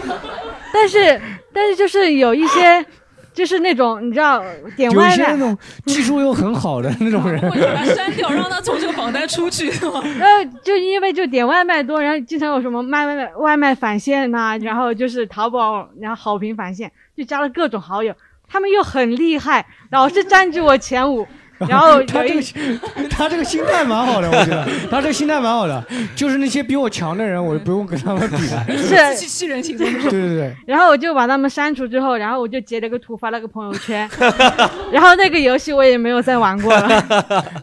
[0.74, 1.20] 但是
[1.52, 2.86] 但是就是有一些，
[3.34, 4.42] 就是那种你知道
[4.78, 10.02] 点有一外卖，些那种技术又很好的那种人， 会把他删掉，让他从这个榜单出去，是吗？
[10.18, 18.14] 然后就因为就点外卖多，然后经常有什么卖外卖外卖返现呐、然后就是淘宝然后好评返现，就加了各种好友，
[18.48, 21.28] 他们又很厉害，老是占据我前五。
[21.68, 22.80] 然后他这个心
[23.10, 25.84] 他这个心态蛮好的，我觉得他这个心态蛮好的，
[26.16, 28.66] 就是那些比我强的人，我不用跟他们比了。
[28.70, 34.08] 是自欺欺人，轻松对对对， 然后我就把他们删除之后，然后我就截了个图发了个朋友圈，
[34.92, 37.06] 然后那个游戏我也没有再玩过了，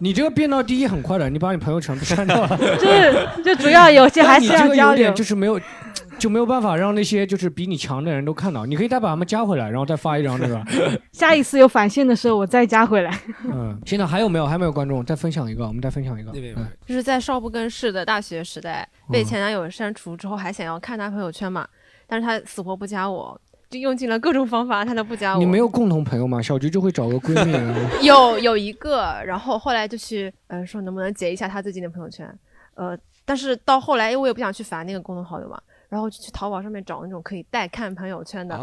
[0.00, 2.58] 你这个变到第一很快的，你把你朋友全部删掉了。
[2.78, 5.14] 就是就主要游戏还是要交流个有点。
[5.14, 5.60] 就是没有，
[6.18, 8.64] 就没有办法让那些就是比你强的人都看到。
[8.66, 10.64] 你可以再把他们加回来，然后再发一张，对吧？
[11.12, 13.18] 下一次有返现的时候我再加回来。
[13.44, 14.46] 嗯，现在还有没有？
[14.46, 15.04] 还没有观众？
[15.04, 16.32] 再分享一个，我们再分享一个。
[16.32, 21.66] 嗯就是在少不更事的大学时代，被前男友删除之后，还想要看他朋友圈嘛，
[22.06, 23.38] 但是他死活不加我，
[23.70, 25.38] 就用尽了各种方法，他都不加我。
[25.38, 26.40] 你没有共同朋友吗？
[26.40, 27.52] 小菊就会找个闺蜜。
[28.06, 32.26] 有有一个，然后后来就去呃说能不能截一下他最近的朋友圈，
[32.74, 35.60] 呃，但是到后来因为我也不想去烦那个共同好友嘛，
[35.94, 38.56] 然后就去淘宝上面找那种可以代看朋友圈的，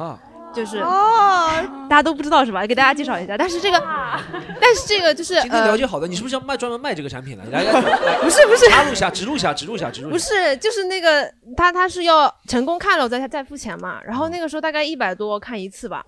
[0.54, 1.50] 就是哦，
[1.90, 2.66] 大家都不知道是吧？
[2.66, 3.80] 给大家介绍一下，但是这个，
[4.60, 7.44] 但是这个就是今天呃了解好的，你是不是要卖专门卖这个产品了？
[7.52, 8.70] 来来，来不是不是。
[8.70, 10.14] 插入一下，植入一下，植入一下，植入一下。
[10.14, 16.04] 不是，就是那个他他是要成功看了我再再付钱嘛，然后那个时候大概一百多看一次吧，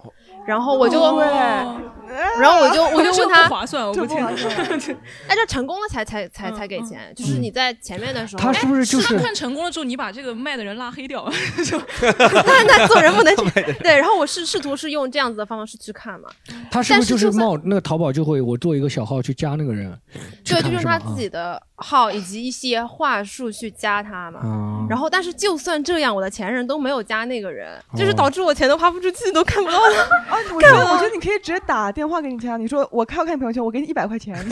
[0.45, 0.99] 然后我就，
[2.39, 4.99] 然后我就我就问他不划算，我不划算。
[5.27, 11.27] 那就成功了才才才才给钱，就是你在前面的时候，他是不是就是他看成功了之后，你把这个卖的人拉黑掉？
[11.65, 13.33] 就那那做人不能
[13.81, 16.27] 对，然后我是试图是用这样子的方式去看嘛，
[16.71, 19.95] 他是不是就是冒那个淘宝就会我做一个小号去加那个人？
[20.43, 24.39] 对，就看用他自己的号以及一些话术去加他嘛。
[24.39, 30.35] 啊然后，但是就算这样，我的前任都没有加那个人，哦就是导致我钱都花不出去，都看不到他。
[30.35, 34.49] 啊， 我觉得我觉得你可以直接打电话给你前你说我看要看你朋友圈，我给你一百块钱， 直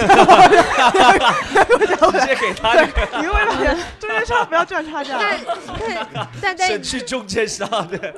[2.26, 5.18] 接给他这个你为了钱中间商不要赚差价。
[5.20, 5.38] 但
[6.42, 8.14] 但但省去中间商的。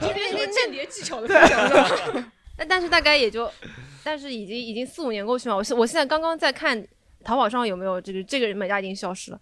[0.00, 2.32] 今天有间谍技巧的分享是吧？
[2.56, 3.50] 但但是大概也就，
[4.02, 6.82] 但是已经已经四五年过去了，我现我现在刚刚在看
[7.24, 9.40] 淘宝上有没有这个这个人买家已经消失了。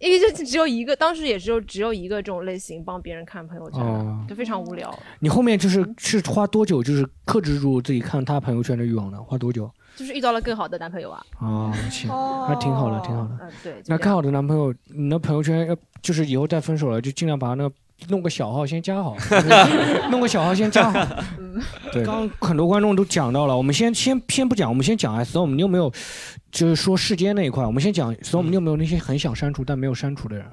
[0.00, 4.92] 因为就只有一个，当时也只有只有一个这种类型帮别人看朋友圈，哦就非常无聊。
[5.20, 9.22] 你后面就是是花多久就是克制住自己看他朋友圈的欲望呢？
[9.22, 9.70] 花多久？
[9.96, 11.24] 就是遇到了更好的男朋友啊。
[11.38, 13.38] 啊，行，那挺好的，挺好的。
[13.40, 13.74] 嗯，对。
[13.86, 17.74] 那看好的男朋友，你的朋友圈要就是以后再分手了，就尽量把他那个
[18.08, 19.16] 弄个小号先加好，
[20.10, 21.24] 弄个小号先加好。
[21.92, 25.90] 对，刚刚很多观众都讲到了，我们先先先不讲，我们先讲 storm，你有没有
[26.50, 27.64] 就是说世间那一块？
[27.64, 30.46] 我们先讲 storm，你有没有那些很想删除但没有删除的人？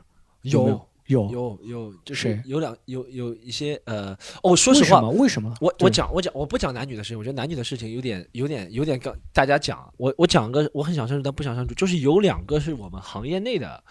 [0.44, 0.68] 有。
[0.68, 1.30] 有有？
[1.32, 1.60] 有。
[1.64, 5.54] 有，就是有两有有一些呃，哦，说实话，为什么？
[5.60, 13.84] 我我讲我讲我不讲男女的事情，我觉得男女的事情有点有点有点跟大家讲，我我讲个我很想删除但不想删除，就是有两个是我们行业内的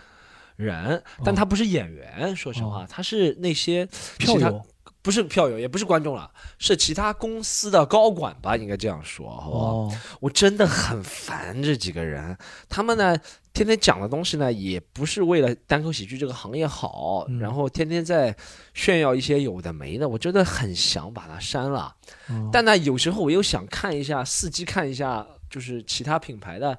[0.60, 3.88] 人，但他不是演员，说实话，他是那些
[4.18, 4.66] 票友。
[5.02, 9.64] 不是票友，也不是观众了，是其他公司的高管吧，应该这样说，好不好？
[9.64, 9.92] 哦。
[10.20, 12.36] 我真的很烦这几个人，
[12.68, 13.16] 他们呢，
[13.54, 17.38] 天天讲的东西呢，也不是为了单口喜剧这个行业好，嗯。
[17.38, 18.36] 然后天天在
[18.74, 21.94] 炫耀一些有的没的，我真的很想把它删了。
[22.28, 22.50] 哦。
[22.52, 26.78] 但呢，有时候我又想看一下，伺机看一下，就是其他品牌的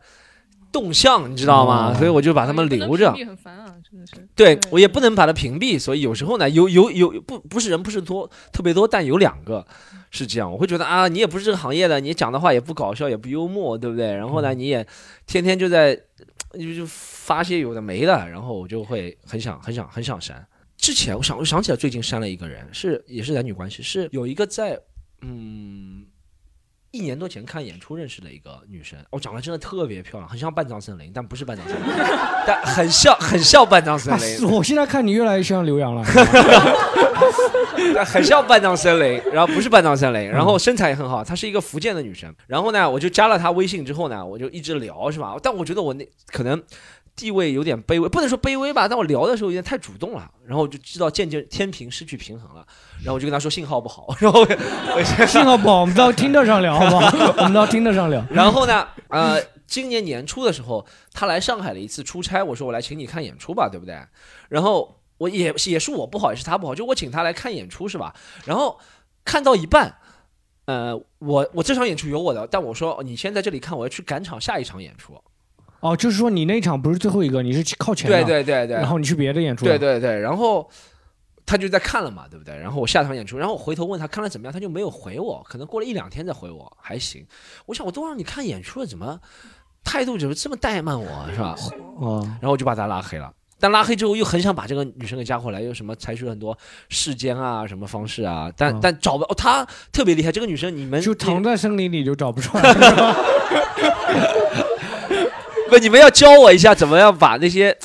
[0.71, 1.91] 动向，你知道吗？
[1.93, 3.11] 哦所以我就把他们留着。
[3.13, 4.27] 很烦啊，真的是。
[4.35, 9.65] 对我也不能把它屏蔽，所以有时候呢，有有有不不是人不是多特别多，但有两个
[10.09, 14.13] 是这样，我会觉得啊，你也不是这个行业的，你讲的话也不搞笑，也不幽默，对不对？
[14.13, 14.85] 然后呢，你也
[15.27, 15.95] 天天就在
[16.53, 20.45] 就就发些有的没的，然后我就会很想很想很想删。
[20.77, 24.79] 之前我想我想起来最近删了一个人，是也是男女关系，是有一个在
[25.21, 26.03] 嗯
[26.91, 31.83] 一年多前看演出认识的一个女生，我、长得真的特别漂亮，很像半藏森林，但不是半藏森林，
[32.45, 34.45] 但很像很像半藏森啊林是。
[34.45, 36.03] 我现在看你越来越像刘洋了。
[38.05, 42.33] 很像半藏森林，然后不是半藏森林，然后身材也很好，她是一个福建的女生。
[42.47, 45.35] 然后呢，我就加了她微信之后呢，我就一直聊，是吧？
[45.41, 46.61] 但我觉得我那可能
[47.21, 52.65] 地位有点卑微，不能说卑微吧，但我聊的时候有点太主动了，然后我就知道渐渐天平失去平衡了，
[52.97, 57.33] 然后我就跟他说信号不好， 然后我 信号不好，我们到听得上聊，好不好？
[57.37, 58.25] 我们到听得上聊。
[58.31, 63.95] 然后呢，呃，今年年初的时候，他来上海了一次出差，我说我来请你看演出吧，对不对？
[64.49, 68.15] 然后我也也是我不好，也是他不好，就我请他来看演出是吧？
[68.45, 68.79] 然后
[69.23, 69.95] 看到一半，
[70.65, 75.21] 呃，我我这场演出有我的，但我说你先在这里看，我要去赶场下一场演出。
[75.81, 78.23] 哦，就是说你那场不是最后一个，你是靠前的。
[78.23, 79.65] 对对对对然后你去别的演出。
[79.65, 80.69] 对对对，然后
[81.45, 82.55] 他就在看了嘛，对不对？
[82.55, 87.25] 然后我下场演出，然后我回头问他看了怎么样，他就没有回我，可能过了一两天再回我，还行。
[87.65, 89.19] 我想我都让你看演出了，怎么
[89.83, 91.55] 态度怎么这么怠慢我，是吧？
[91.99, 93.33] 哦，然后我就把他拉黑了。
[93.59, 96.57] 但拉黑之后又很想把这个女生给加回来，又什么采取了很多
[96.89, 102.63] 世间啊什么方式啊，但、嗯但找不，哦，她特别厉害，这个女生你们就藏在森林里就找不出来？
[105.71, 107.77] 不，你们要教我一下怎么样把那些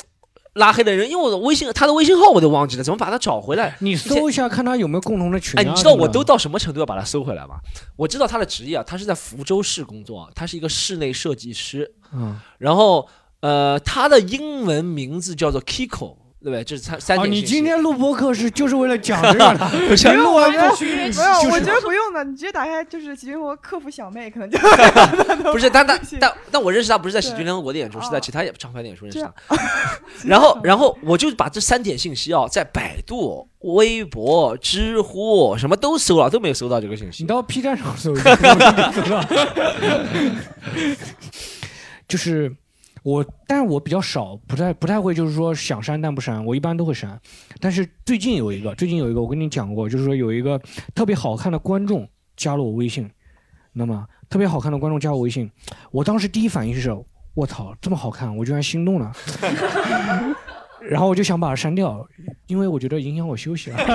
[0.55, 3.77] 拉黑的人，因为我的微信，他的微信号我都忘记了，怎么把他找回来？
[3.79, 5.61] 你搜一下看他有没有共同的群、啊。
[5.61, 7.55] 哎，你知道我都到什么程度要把他搜回来吗？
[7.95, 11.89] 我知道他的职业啊，他是在福州市工作，他是一个室内设计师。
[12.13, 13.07] 嗯，然后
[13.39, 16.63] 呃，他的英文名字叫做 Kiko，对不对？
[16.63, 17.41] 这是三三哦，点信息。
[17.41, 20.89] 你今天录播课是就是为了讲这个的， 不是录完没有，不没
[21.47, 24.57] 有，我觉得不用的，你直接打开就是喜剧活客服小妹，可能就
[25.51, 29.33] 不是， 但但但但我认识他不是在喜剧联合国的演出，是在其他也厂牌的演出认识他。
[30.23, 37.23] 然后然后我就把这三点信息啊，在百度、微博、知乎什么都搜了，都没有搜到这个信息。
[37.23, 38.35] 你到 P 站上搜一下，
[38.91, 39.23] 搜到。
[42.07, 42.55] 就是
[43.07, 47.17] 我，但是我比较少，不太不太会，就是说想删但不删，我一般都会删。
[47.61, 50.61] 但是最近有一个，最近有一个，我跟你讲过，就是说有一个
[50.93, 52.05] 特别好看的观众
[52.35, 53.09] 加了我微信，
[53.71, 55.49] 那么特别好看的观众加我微信，
[55.89, 56.93] 我当时第一反应是，
[57.33, 59.09] 我操，这么好看，我居然心动了。
[60.81, 62.05] 然后我就想把它删掉，
[62.47, 63.77] 因为我觉得影响我休息了。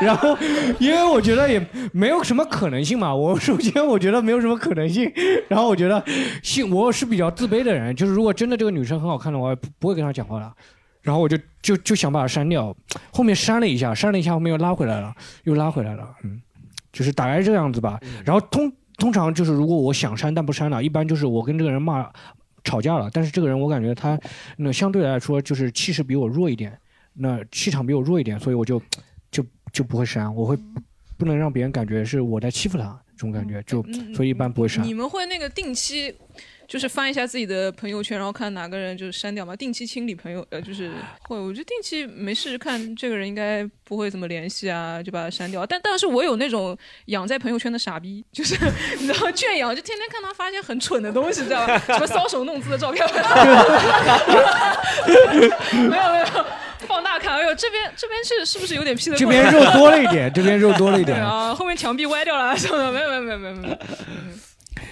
[0.00, 0.36] 然后，
[0.78, 3.14] 因为我觉得也没有什么可能性嘛。
[3.14, 5.10] 我首先我觉得没有什么可能性，
[5.48, 6.02] 然后我觉得
[6.42, 10.52] 性我是比较自卑的人，就是如果真的这个女生很好看的话，不不会跟她讲话了。
[11.00, 12.74] 然后我就就就想把它删掉，
[13.12, 15.12] 后面删了一下，删了一下，后面又拉回来了，
[15.44, 16.40] 又拉回来了，嗯，
[16.92, 17.98] 就是大概这个样子吧。
[18.24, 22.08] 然后通通常就是如果我想删但不删了，一般就是我跟这个人骂
[22.64, 24.18] 吵架了，但是这个人我感觉他
[24.56, 26.78] 那相对来说就是气势比我弱一点，
[27.14, 28.80] 那气场比我弱一点，所以我就
[29.30, 30.62] 就就不会删，我会不
[31.18, 33.82] 不能让别人感觉是我在欺负他这种感觉，就
[34.14, 34.84] 所以一般不会删。
[34.84, 36.14] 你们会那个定期，
[36.72, 39.54] 就是翻一下自己的朋友圈，然后看哪个人就是删掉嘛？
[39.54, 40.90] 定期清理朋友，呃，就是
[41.28, 45.66] 会，我觉得定期没事看这个人应该不会怎么联系啊，就把他删掉。
[45.66, 46.74] 但但是我有那种
[47.08, 48.56] 养在朋友圈的傻逼，就是
[48.98, 51.78] 你知道圈养，就天天看他发一些很蠢的东西，知道吧？
[51.78, 53.06] 什么搔首弄姿的照片，
[55.76, 56.26] 没有没有。
[56.86, 59.16] 放大看，哎呦，这边这边是是不是有点 P 的？
[59.18, 61.22] 这边肉多了一点，这边肉多了一对点。
[61.22, 63.78] 啊，后面墙壁歪掉了什么的，没有没有没有没有没有。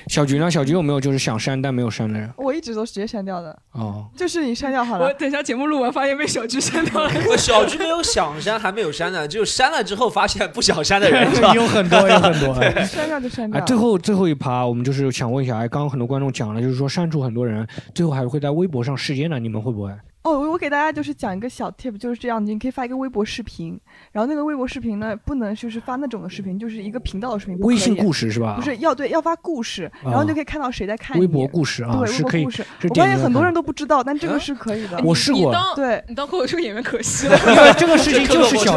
[0.08, 0.50] 小菊呢？
[0.50, 2.30] 小菊有没有就是想删但没有删的人？
[2.36, 5.12] 我一直都直接删掉的，哦，就是你删掉好了我。
[5.14, 7.10] 等一下节目录完，发现被小菊删掉了。
[7.28, 11.28] 我小菊没有想删，还没有删呢，只有删了之后发现不想删的人？
[11.54, 12.52] 有很多，有很多。
[12.54, 13.60] 哎删掉就删掉。
[13.60, 19.90] 哎，最后最后一趴，我们就是想问一下，哎，刚刚很多观众讲了，就是说删除很多人，最后还会在微博上事件呢，你们会不会？
[20.22, 23.80] 哦，我我给大家就是讲一个小 tip，就是这样，你可以发一个微博视频，
[24.12, 28.54] 然后那个微博视频呢，不能就是发那种的视频，就是一个频道的视频，不微信可以故事是吧？
[28.54, 31.22] 不是要对要发故事，然后就可以看到谁在看你。
[31.22, 32.66] 微博故事啊，对，是可以微博故事。
[32.80, 35.00] 是我发现很多人都不知道，但这个是可以的。
[35.02, 37.38] 我试过你当对你当脱口秀演员可惜了。
[37.48, 38.76] 因为这个事情就是小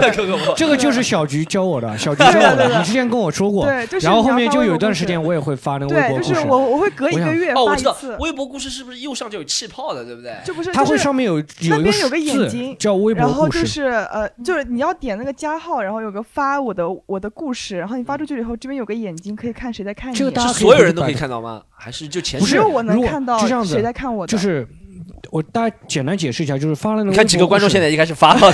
[0.56, 2.56] 这个就是小菊教我的，小菊教我的。
[2.56, 6.30] 对对对你之前跟我说过，对就是然后后面就有一段时间我也会发那个微对，博故事。
[6.30, 10.34] 就是我我会隔一个月哦，我知道发一次，，微博故事是不是右上角有气泡的，对不对？
[10.46, 13.48] 就不是它就是会上面有有一个那边有个眼睛叫微博然后。
[13.54, 20.16] 就是呃，就是你要点那个加号，然后有个发我的我的故事，然后你发出去了以后，这边有个眼睛可以看谁在看你。
[20.16, 21.62] 这个大家所有人都可以看到吗？
[21.70, 24.32] 还是就前不是只有我能看到谁在看我的。
[24.32, 24.68] 就是
[25.32, 28.52] 我大家简单解释一下，就是发了那个你看几个观众现在在已经开始发了，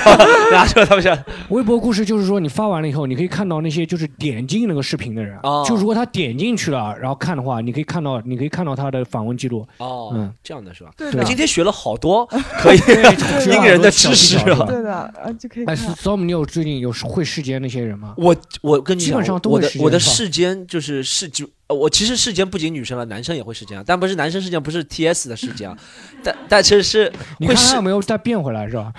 [0.51, 1.17] 拿出来他们想，
[1.49, 9.67] 微博故事， 就是说你发完了以后，你可以看到那些就是点进那个视频的人，哦就如果他点进去了，然后看的话，你可以看到，你可以看到他的访问记录。
[9.77, 10.91] 哦嗯，这样的是吧？
[10.95, 13.03] 对的我今天学了好多可以对
[13.53, 14.65] 英人的知识啊。
[14.67, 15.95] 对的，啊，就可以哎看。
[15.95, 18.13] ，Storm，你有最近有会世间那些人吗？
[18.17, 25.77] 我我跟你讲基本上都我的我的世间就是世就呃我其实世间不仅女生了，男生也会世间啊，但不是男生世间，不是 T S 的世间啊，
[26.23, 28.91] 但但其实是 会世你看他有没有再变回来是吧？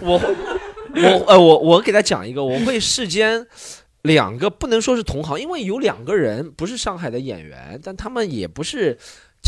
[0.00, 0.20] 我
[0.94, 3.46] 我呃我我给他讲一个，我会世间
[4.02, 8.98] 两个不能说是同行，因为有两个人不是上海的演员，但他们也不是。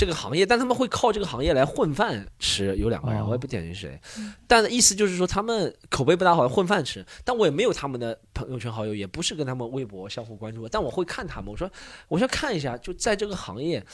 [0.00, 2.74] 这个行业，但他们会靠这个行业来混饭吃。
[2.78, 4.00] 有两个人，哦我也不点名谁，
[4.46, 7.04] 但意思就是说他们口碑不大好，混饭吃。
[7.22, 11.50] 但我也没有他们的朋友圈好友，也不是跟他们微博相互关注，但我会看他们。
[11.50, 11.70] 我说，
[12.08, 13.84] 我说看一下，就在这个行业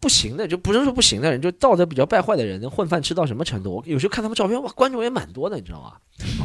[0.00, 3.76] 不行的，就不是说不行的人，就道德比较败坏的人，能混饭吃到什么程度？
[3.76, 5.92] 我有时候看他们照片，哇，观众也蛮多的，你知道吗？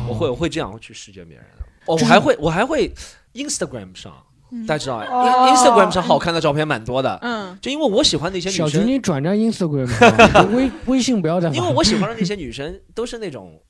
[0.07, 1.65] 我会我会这样去视觉别人的。
[1.87, 2.93] 哦，我还会我还会
[3.33, 4.23] Instagram 上，
[4.67, 7.17] 大家知道啊哦，In Instagram 上好看的照片蛮多的。
[7.21, 11.55] 嗯，就因为我喜欢那些小菊，女生，你转战 Instagram，吧 微微信不要再发。
[11.55, 13.61] 因为我喜欢的那些女生都是那种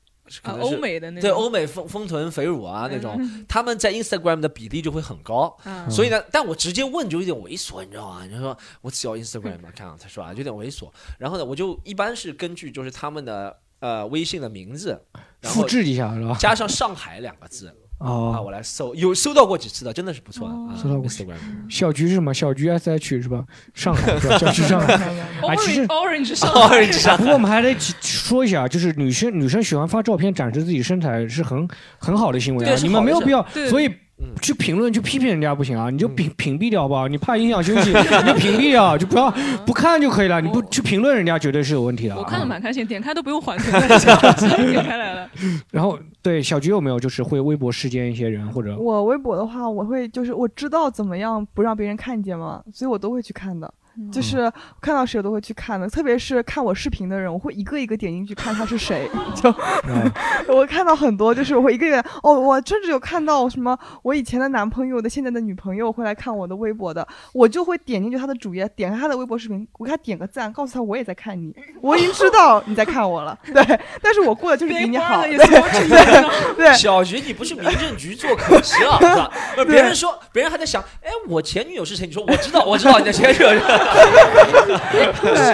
[0.42, 8.24] 可能是欧美的那对欧美丰丰臀肥乳啊那种嗯，他们在 Instagram 的比例就会很高，嗯所以呢，但我直接问就有点猥琐，你知道吗？
[8.30, 10.90] 你说我只要 Instagram account 是吧，有点猥琐。
[11.18, 14.98] 然后呢，我就一般是根据就是他们的呃微信的名字，
[15.40, 16.36] 然后复制一下是吧？
[16.38, 17.74] 加上上海两个字。
[17.98, 20.54] 啊，哦，我来搜，有搜到过几次的，真的是不错的。
[20.54, 21.36] 啊搜到过 Instagram，
[21.70, 22.34] 小菊是什么？
[22.34, 23.44] 小菊 S H 是吧？
[23.72, 24.36] 上海是吧？
[24.38, 24.94] 小菊上海。
[24.94, 31.68] 啊，其实 Orange 上海 Orange 上海不过我们还得提说一下，就是女生女生喜欢发照片展示自己身材是很
[31.98, 33.98] 很好的行为啊你们没有必要，所以嗯
[34.40, 37.08] 去评论去批评人家不行啊，你就屏屏蔽掉好不好？
[37.08, 39.30] 你怕影响休息， 你就屏蔽掉，就不要
[39.66, 42.18] 不看就可以了，你不去评论人家绝对是有问题的啊。
[42.20, 43.98] 我看的蛮开心，点开都不用还钱的，
[44.38, 45.28] 直接点开来了。
[45.70, 53.72] 然后对小菊有没有就是会微博事件一些人或者我微博的话，我会就是我知道怎么样不让别人看见嘛，所以我都会去看的。
[54.12, 59.08] 就是看到谁我都会去看的，特别是看我视频的人，我会一个一个点进去看他是谁。
[59.34, 59.54] 就
[60.54, 73.38] 我看到很多，就是我会一个一个哦，我甚至有看到什么我以前的男朋友的现在的女朋友会来看我的微博的，我就会点进去他的主页，点开他的微博视频，我给他点个赞，告诉他我也在看你， 我已经知道你在看我了。
[73.44, 73.62] 对，
[74.02, 75.22] 但是我过得就是比你好。
[75.22, 79.30] 对对对，小菊，你不去民政局做可惜了，是吧？
[79.66, 82.06] 别人说，别人还在想，哎，我前女友是谁？
[82.06, 83.60] 你说我知道，我知道你的前女友是。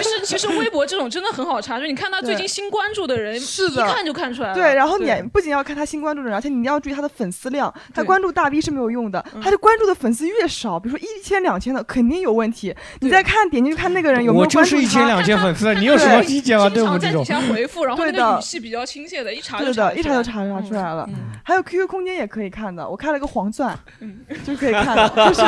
[0.03, 4.55] 其实其实微博这种真的很好查，就你看他最近新关注的人，是的一看就看出来了。
[4.55, 7.72] 对，然后你不仅要看他新关注的人，而且你要注意他的粉丝量。
[7.95, 12.74] 他关注大 V 是没有用的，嗯他就关注的粉丝越少，比如说一千、两千的，肯定有问题。
[13.01, 14.64] 你再看点进去看那个人有没有关注他。
[14.64, 16.68] 是一千两千粉丝， 你有什么意见吗？
[16.68, 21.05] 对经我这种常在底下回复，然后那个语气比较亲切的，一查就对的，一查就出查查出来了。
[21.09, 25.43] 嗯还有 QQ 空间也可以看的，我开了个黄钻，嗯 就可以看的，就是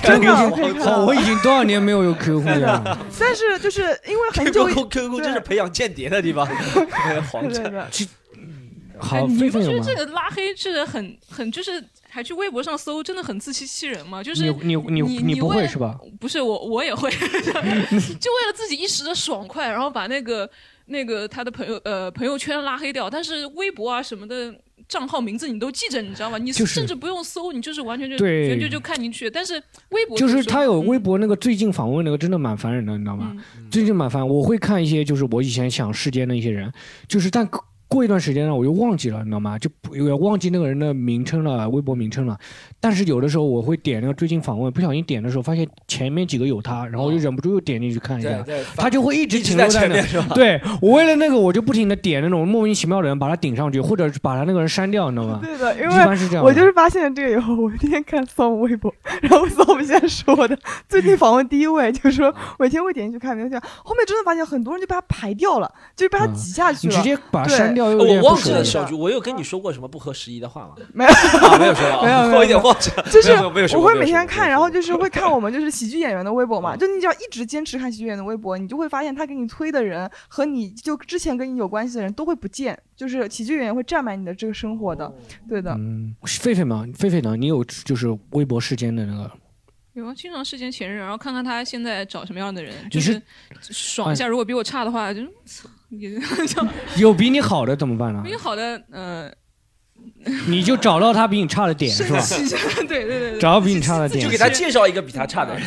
[0.00, 1.12] 真的可以我。
[1.20, 2.62] 已经多少年没有用 QQ 空间。
[3.18, 6.46] 但是就是因为很久 QQ QQ 就是培养间谍的地方，
[7.30, 7.72] 黄对站。
[7.72, 7.88] 的，
[8.98, 9.94] 好哎，，你不觉得这？
[9.94, 14.22] 个拉黑这个很很就是还去微博上搜，真的很自欺欺人吗？
[14.22, 15.98] 就是你你你你为了不会是吧？
[16.20, 20.48] 不是我，我也会，就为了自己一时的爽快，然后把那个
[20.86, 24.54] 那个他的朋友呃朋友圈拉黑掉，但是微博啊什么的
[24.88, 26.38] 账号名字你都记着，你知道吗？
[26.38, 29.30] 你甚至不用搜，你就是完全就对完全就看进去。
[29.30, 33.32] 但是微博就是他有微嗯博那个最近访问那个，真的蛮烦人的，你知道吗？
[33.56, 34.26] 嗯最近蛮烦。
[34.26, 36.72] 我会看一些就是我以前想世间的一些人，
[37.06, 37.48] 就是但
[37.90, 39.58] 过一段时间呢，我又忘记了，你知道吗？
[39.58, 42.38] 就不也忘记那个人的名称了，微博名称了。
[42.78, 48.44] 但是有的时候我会点那个最近访问，不小心点的时候发现前面几个有他，然后我就忍不住又点进去看一下。
[48.76, 50.36] 他就会一直停留在前面是吧？
[50.36, 55.40] 对我为了那个，我就不停的点那种莫名其妙的人，把他顶上去，或者是把他那个人删掉，你知道吗？
[55.42, 56.44] 对的，因一为般是这样。
[56.44, 60.56] 我就是发现了这个以后，我天天看 storm 微博，然后 storm 现在说的
[60.88, 66.94] 最近访问第一位，就是说每天会点进去看，点进去看，后面真的发现很多人就被他排掉了，就是被他嗯挤下去了。
[66.94, 70.74] 你直接把他删掉，有点我忘记了，小菊，我有跟你说过什么不合时宜的话吗？
[70.92, 73.02] 没有啊，没有说啊， 没有没有我有点忘记了。
[73.10, 85.12] 就是没有没有说我会每天看，然后就是会看 我们就是喜剧演员的微博嘛，就你只要一直坚持看喜剧演员的微博，你就会发现他给你推的人和你就之前跟你有关系的人都会不见，就是喜剧演员会占满你的这个生活的，
[85.48, 85.72] 对的。
[85.72, 87.36] 嗯，狒狒嘛，狒狒呢？
[87.36, 89.30] 你有就是微博世间的那个，
[89.94, 93.20] 有啊，经常视奸前任，然后看看他现在找什么样的人，就是
[93.60, 94.26] 是爽一下。
[94.26, 95.20] 如果比我差的话，就
[96.96, 98.36] 有比你好的怎么办呢比你？
[98.36, 99.30] 好的，呃，
[100.46, 102.20] 你就找到他比你差的点是吧？
[102.20, 102.54] 生气
[102.86, 105.64] 对对对对，找到比你差的点就给，他介绍一个比他差的人，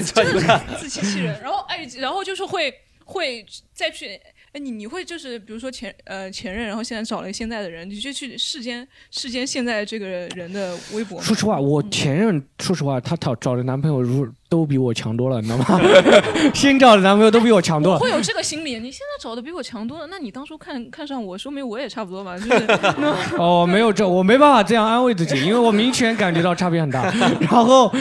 [0.79, 1.39] 自欺欺人。
[1.41, 2.73] 然后哎，然后就是会
[3.05, 4.19] 会再去。
[4.53, 11.19] 哎，你你会就是比如说前呃前任，然后现在找了现在的人，你就去世间世间现在这个人的微博。
[11.19, 15.81] 说实话，我前任说实话，他找找的男朋友如都比我强多了，你知道吗？
[16.53, 17.99] 新找的男朋友都比我强多了。
[17.99, 22.67] 我会有这个心理，你现在找的比我强多了，那你当初看看上我，说明我也差不多嘛，就是
[23.39, 27.11] 哦，没有这，我没办法这样安慰自己，因为我明显感觉到差别很大。
[27.39, 27.91] 然后，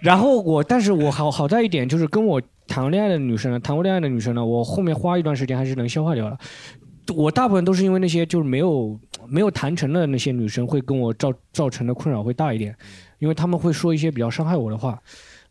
[0.00, 6.38] 然后我，但是我好好在一点就是跟我谈恋爱的女生呢，谈过恋爱的女生呢，我后面花一段时间还是能消化掉的。
[7.14, 8.98] 我大部分都是因为那些就是没有
[9.28, 12.74] 没有谈成的那些女生会跟我造造成的困扰会大一点，
[13.18, 14.98] 因为他们会说一些比较伤害我的话。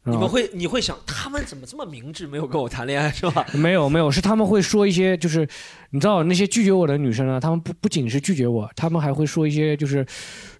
[0.05, 3.45] 你们啊会你会想，他们怎么这么明智，没有跟我谈恋爱是吧？
[3.53, 5.47] 没有没有，是他们会说一些，就是
[5.91, 10.05] 你知道那些拒绝我的女生呢，她们不不仅是拒绝我，她们还会说一些，就是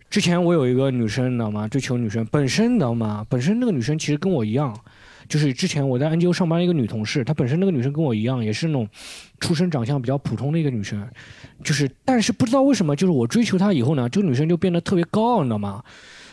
[0.10, 1.68] 之前我有一个女生，你知道吗？
[1.68, 3.26] 追求女生本身，你知道吗？
[3.28, 4.74] 本身那个女生其实跟我一样，
[5.28, 8.88] 就是之前我在 NGO 上班的一个女同事，她本身那个女生跟我一样，也是那种
[9.40, 11.08] 出身长相比较普通的一个女生，
[11.64, 15.84] 就是但是不知道为什么，就是我追求她以后呢，这个女生就变得特别高傲，你知道吗？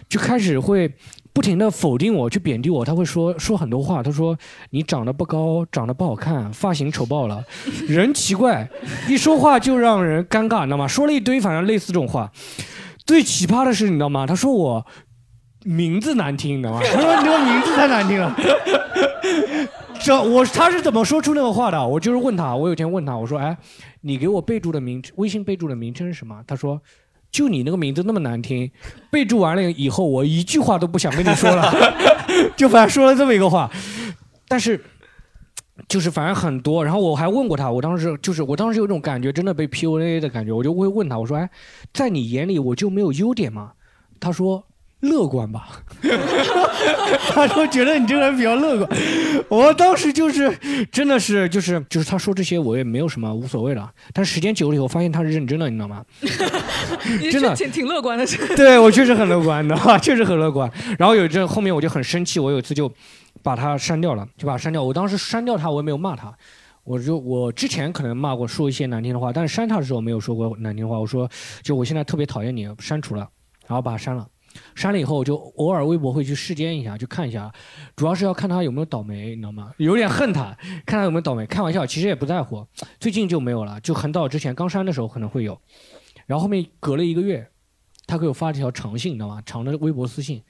[0.09, 0.93] 就开始会
[1.33, 2.85] 不停的否定我，去贬低我。
[2.85, 4.37] 他会说说很多话，他说
[4.71, 7.45] 你长得不高，长得不好看，发型丑爆了，
[7.87, 8.69] 人奇怪，
[9.09, 10.89] 一说话就让人尴尬，你知道吗？
[10.89, 12.33] 说了一堆，反正类似这种话。
[13.07, 14.27] 最奇葩的是，你知道吗？
[14.27, 14.85] 他说我
[15.65, 16.81] 名字难听，你知道吗？
[16.93, 18.35] 他说你这个名字太难听了。
[20.03, 21.87] 这我他是怎么说出那个话的？
[21.87, 23.55] 我就是问他，我有一天问他，我说，哎，
[24.01, 26.43] 你给我备注的名微信备注的名称是什么？
[26.47, 26.81] 他说，
[27.31, 28.71] 就你那个名字那么难听，
[29.11, 31.71] 备注完了以后，我一句话都不想跟你说了，
[32.57, 33.71] 就反正说了这么一个话。
[34.49, 34.83] 但是
[35.87, 41.51] 就是反正很多，然后我还问过他，我当时就是我当时有种感觉，真的被 PUA 的感觉，我就会问他，我说，哎，
[41.93, 43.73] 在你眼里我就没有优点吗？
[44.19, 44.65] 他说。
[45.01, 45.69] 乐观吧，
[47.33, 49.01] 他说觉得你这个人比较乐观，
[49.49, 50.55] 我当时就是
[50.93, 56.05] 真的是就是就是他说这些我也没有什么无所谓了，但时间久了以后发现他是认真的，你知道吗？
[57.19, 58.27] 你 真的挺挺乐观的，
[58.57, 60.71] 对我确实很乐观的，确实很乐观。
[60.99, 62.93] 然后有一阵后面我就很生气，我有一次就
[63.43, 64.83] 把他删掉了，就把他删掉。
[64.83, 66.31] 我当时删掉他，我也没有骂他，
[66.85, 70.99] 我就我之前可能骂过说一些难听的话，但是删他的时候没有说过难听的话。
[70.99, 71.27] 我说
[71.63, 73.27] 就我现在特别讨厌你，删除了，
[73.67, 74.27] 然后把他删了。
[74.75, 77.53] 删了以后，我就偶尔微博会去视奸一下，去看一下，
[77.95, 79.73] 主要是要看他有没有倒霉，你知道吗？
[79.77, 81.47] 有点恨他，看他有没有倒霉。
[81.47, 82.67] 开玩笑，其实也不在乎。
[82.99, 85.61] 最近就没有了，就很早之前刚删的时候可能会有，
[86.27, 87.49] 然后后面隔了一个月，
[88.07, 89.43] 他给我发了条长信，你知道吗？
[89.47, 90.43] 长的微博私信，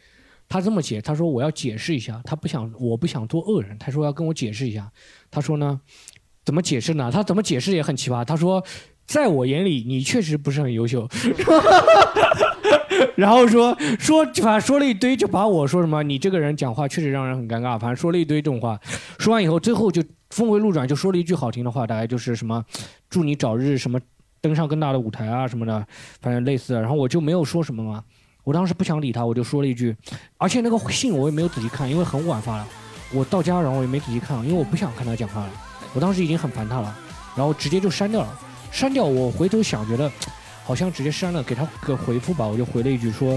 [0.48, 4.90] 他这么写，他说我要解释一下，他不想，我不想做恶人，他说要跟我解释一下。
[5.30, 5.80] 他说呢，
[6.44, 7.10] 怎么解释呢？
[7.12, 8.24] 他怎么解释也很奇葩。
[8.24, 8.64] 他说，
[9.06, 11.06] 在我眼里，你确实不是很优秀。
[13.16, 17.78] 然后说说，反正说了一堆，就把我说什么，你这个人讲话确实让人很尴尬。
[17.78, 18.78] 反正说了一堆这种话，
[19.18, 22.64] 说完以后，最后就峰回路转，就说了一句好听的话，大概就是什么，
[23.08, 23.98] 祝你早日什么
[24.40, 25.86] 登上更大的舞台啊什么的，
[26.20, 26.80] 反正类似的。
[26.80, 28.02] 然后我就没有说什么嘛，
[28.44, 29.96] 我当时不想理他，我就说了一句，
[30.38, 32.66] 而且那个信我也没有仔细看，因为很晚发了。
[33.12, 35.50] 我到家然后我也没仔细看，因为我不想看他讲话了。
[35.94, 36.96] 我当时已经很烦他了，
[37.36, 38.38] 然后直接就删掉了。
[38.70, 40.10] 删掉我回头想，觉得。
[40.70, 43.36] 好像直接删了，给他个回复吧，我就回了一句说，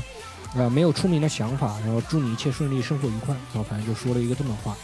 [0.55, 4.75] 呃，没有出名的想法，然后祝你一切顺利，生活愉快，然后反正就说了一个这么话，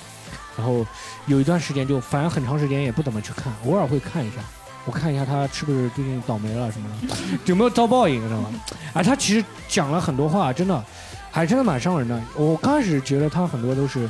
[0.58, 0.84] 然后
[1.28, 4.38] 有一段时间就反正很长时间也不怎么去看，偶尔会看一下，
[4.86, 8.50] 我看一下他是不是最近倒霉了什么的， 有没有遭报应，知道吗？
[8.93, 10.84] 啊，他其实讲了很多话，真的，
[11.30, 12.20] 还真的蛮伤人的。
[12.36, 14.10] 我刚开始觉得他很多都是，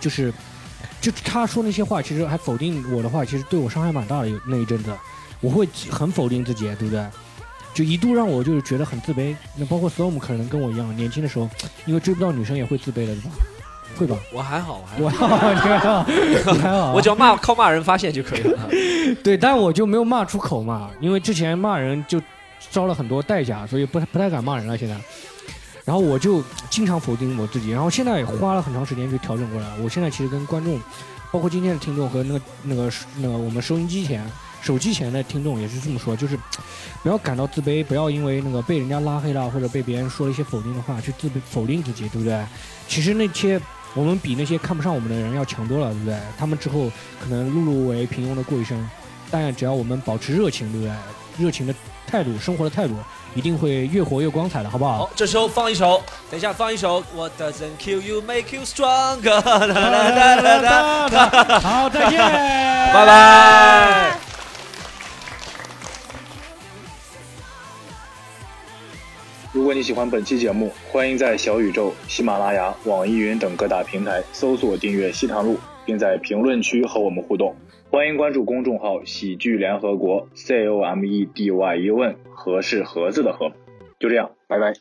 [0.00, 0.32] 就是，
[1.02, 4.28] 就他说那些话，其实还否定我的话，其实对我伤害蛮大的。
[4.30, 4.90] 有那一阵子，
[5.42, 7.04] 我会很否定自己，对不对？
[7.76, 11.46] 就一度让我就是觉得很自卑，那包括 Storm 可能跟我一样，年轻的时候
[11.84, 13.30] 因为追不到女生也会自卑的，对吧？
[13.98, 14.16] 会吧？
[14.32, 18.66] 我还好，我还好，你还好，你还好， 我只要骂靠骂人发泄就可以了。
[19.22, 22.18] 对，但我就没有骂出口嘛，因为之前骂人就
[22.70, 24.78] 招了很多代价，所以不太不太敢骂人了。
[24.78, 24.96] 现在，
[25.84, 29.66] 然后我就经常否定我自己，然后现在也花了很长时间去调整过来。
[29.84, 30.80] 我现在其实跟观众，
[31.30, 34.26] 包括今天的听众和那个那个那个我们收音机前。
[34.66, 36.36] 手机前的听众也是这么说，就是
[37.00, 42.44] 不要感到自卑，不要因为那个被人家拉黑了或者被别人说了一些否定的话去自卑否定自己，对不对？
[42.88, 43.60] 其实那些
[43.94, 46.18] 我们比那些看不上我们的人要强多了，对不对？
[46.36, 46.90] 他们之后
[47.22, 48.76] 可能碌碌无为、平庸的过一生，
[49.30, 50.92] 但只要我们保持热情，对不对？
[51.38, 51.72] 热情的
[52.08, 52.96] 态度，生活的态度，
[53.36, 54.98] 一定会越活越光彩的，好不好？
[54.98, 57.04] 好，这时候放一首，等一下放一首。
[57.14, 59.40] What doesn't kill you make you stronger。
[61.60, 64.35] 好，再见，拜拜。
[69.56, 75.54] 如果你喜欢本期节目，欢迎在小宇宙、喜马拉雅、网易云等各大平台搜索订阅《西塘路》，
[75.86, 77.56] 并在评论区和我们互动。
[77.90, 83.50] 欢迎关注公众号“喜剧联合国 ”（C O M E D Y U N），和是盒子的和。
[83.98, 84.74] 就这样，拜拜。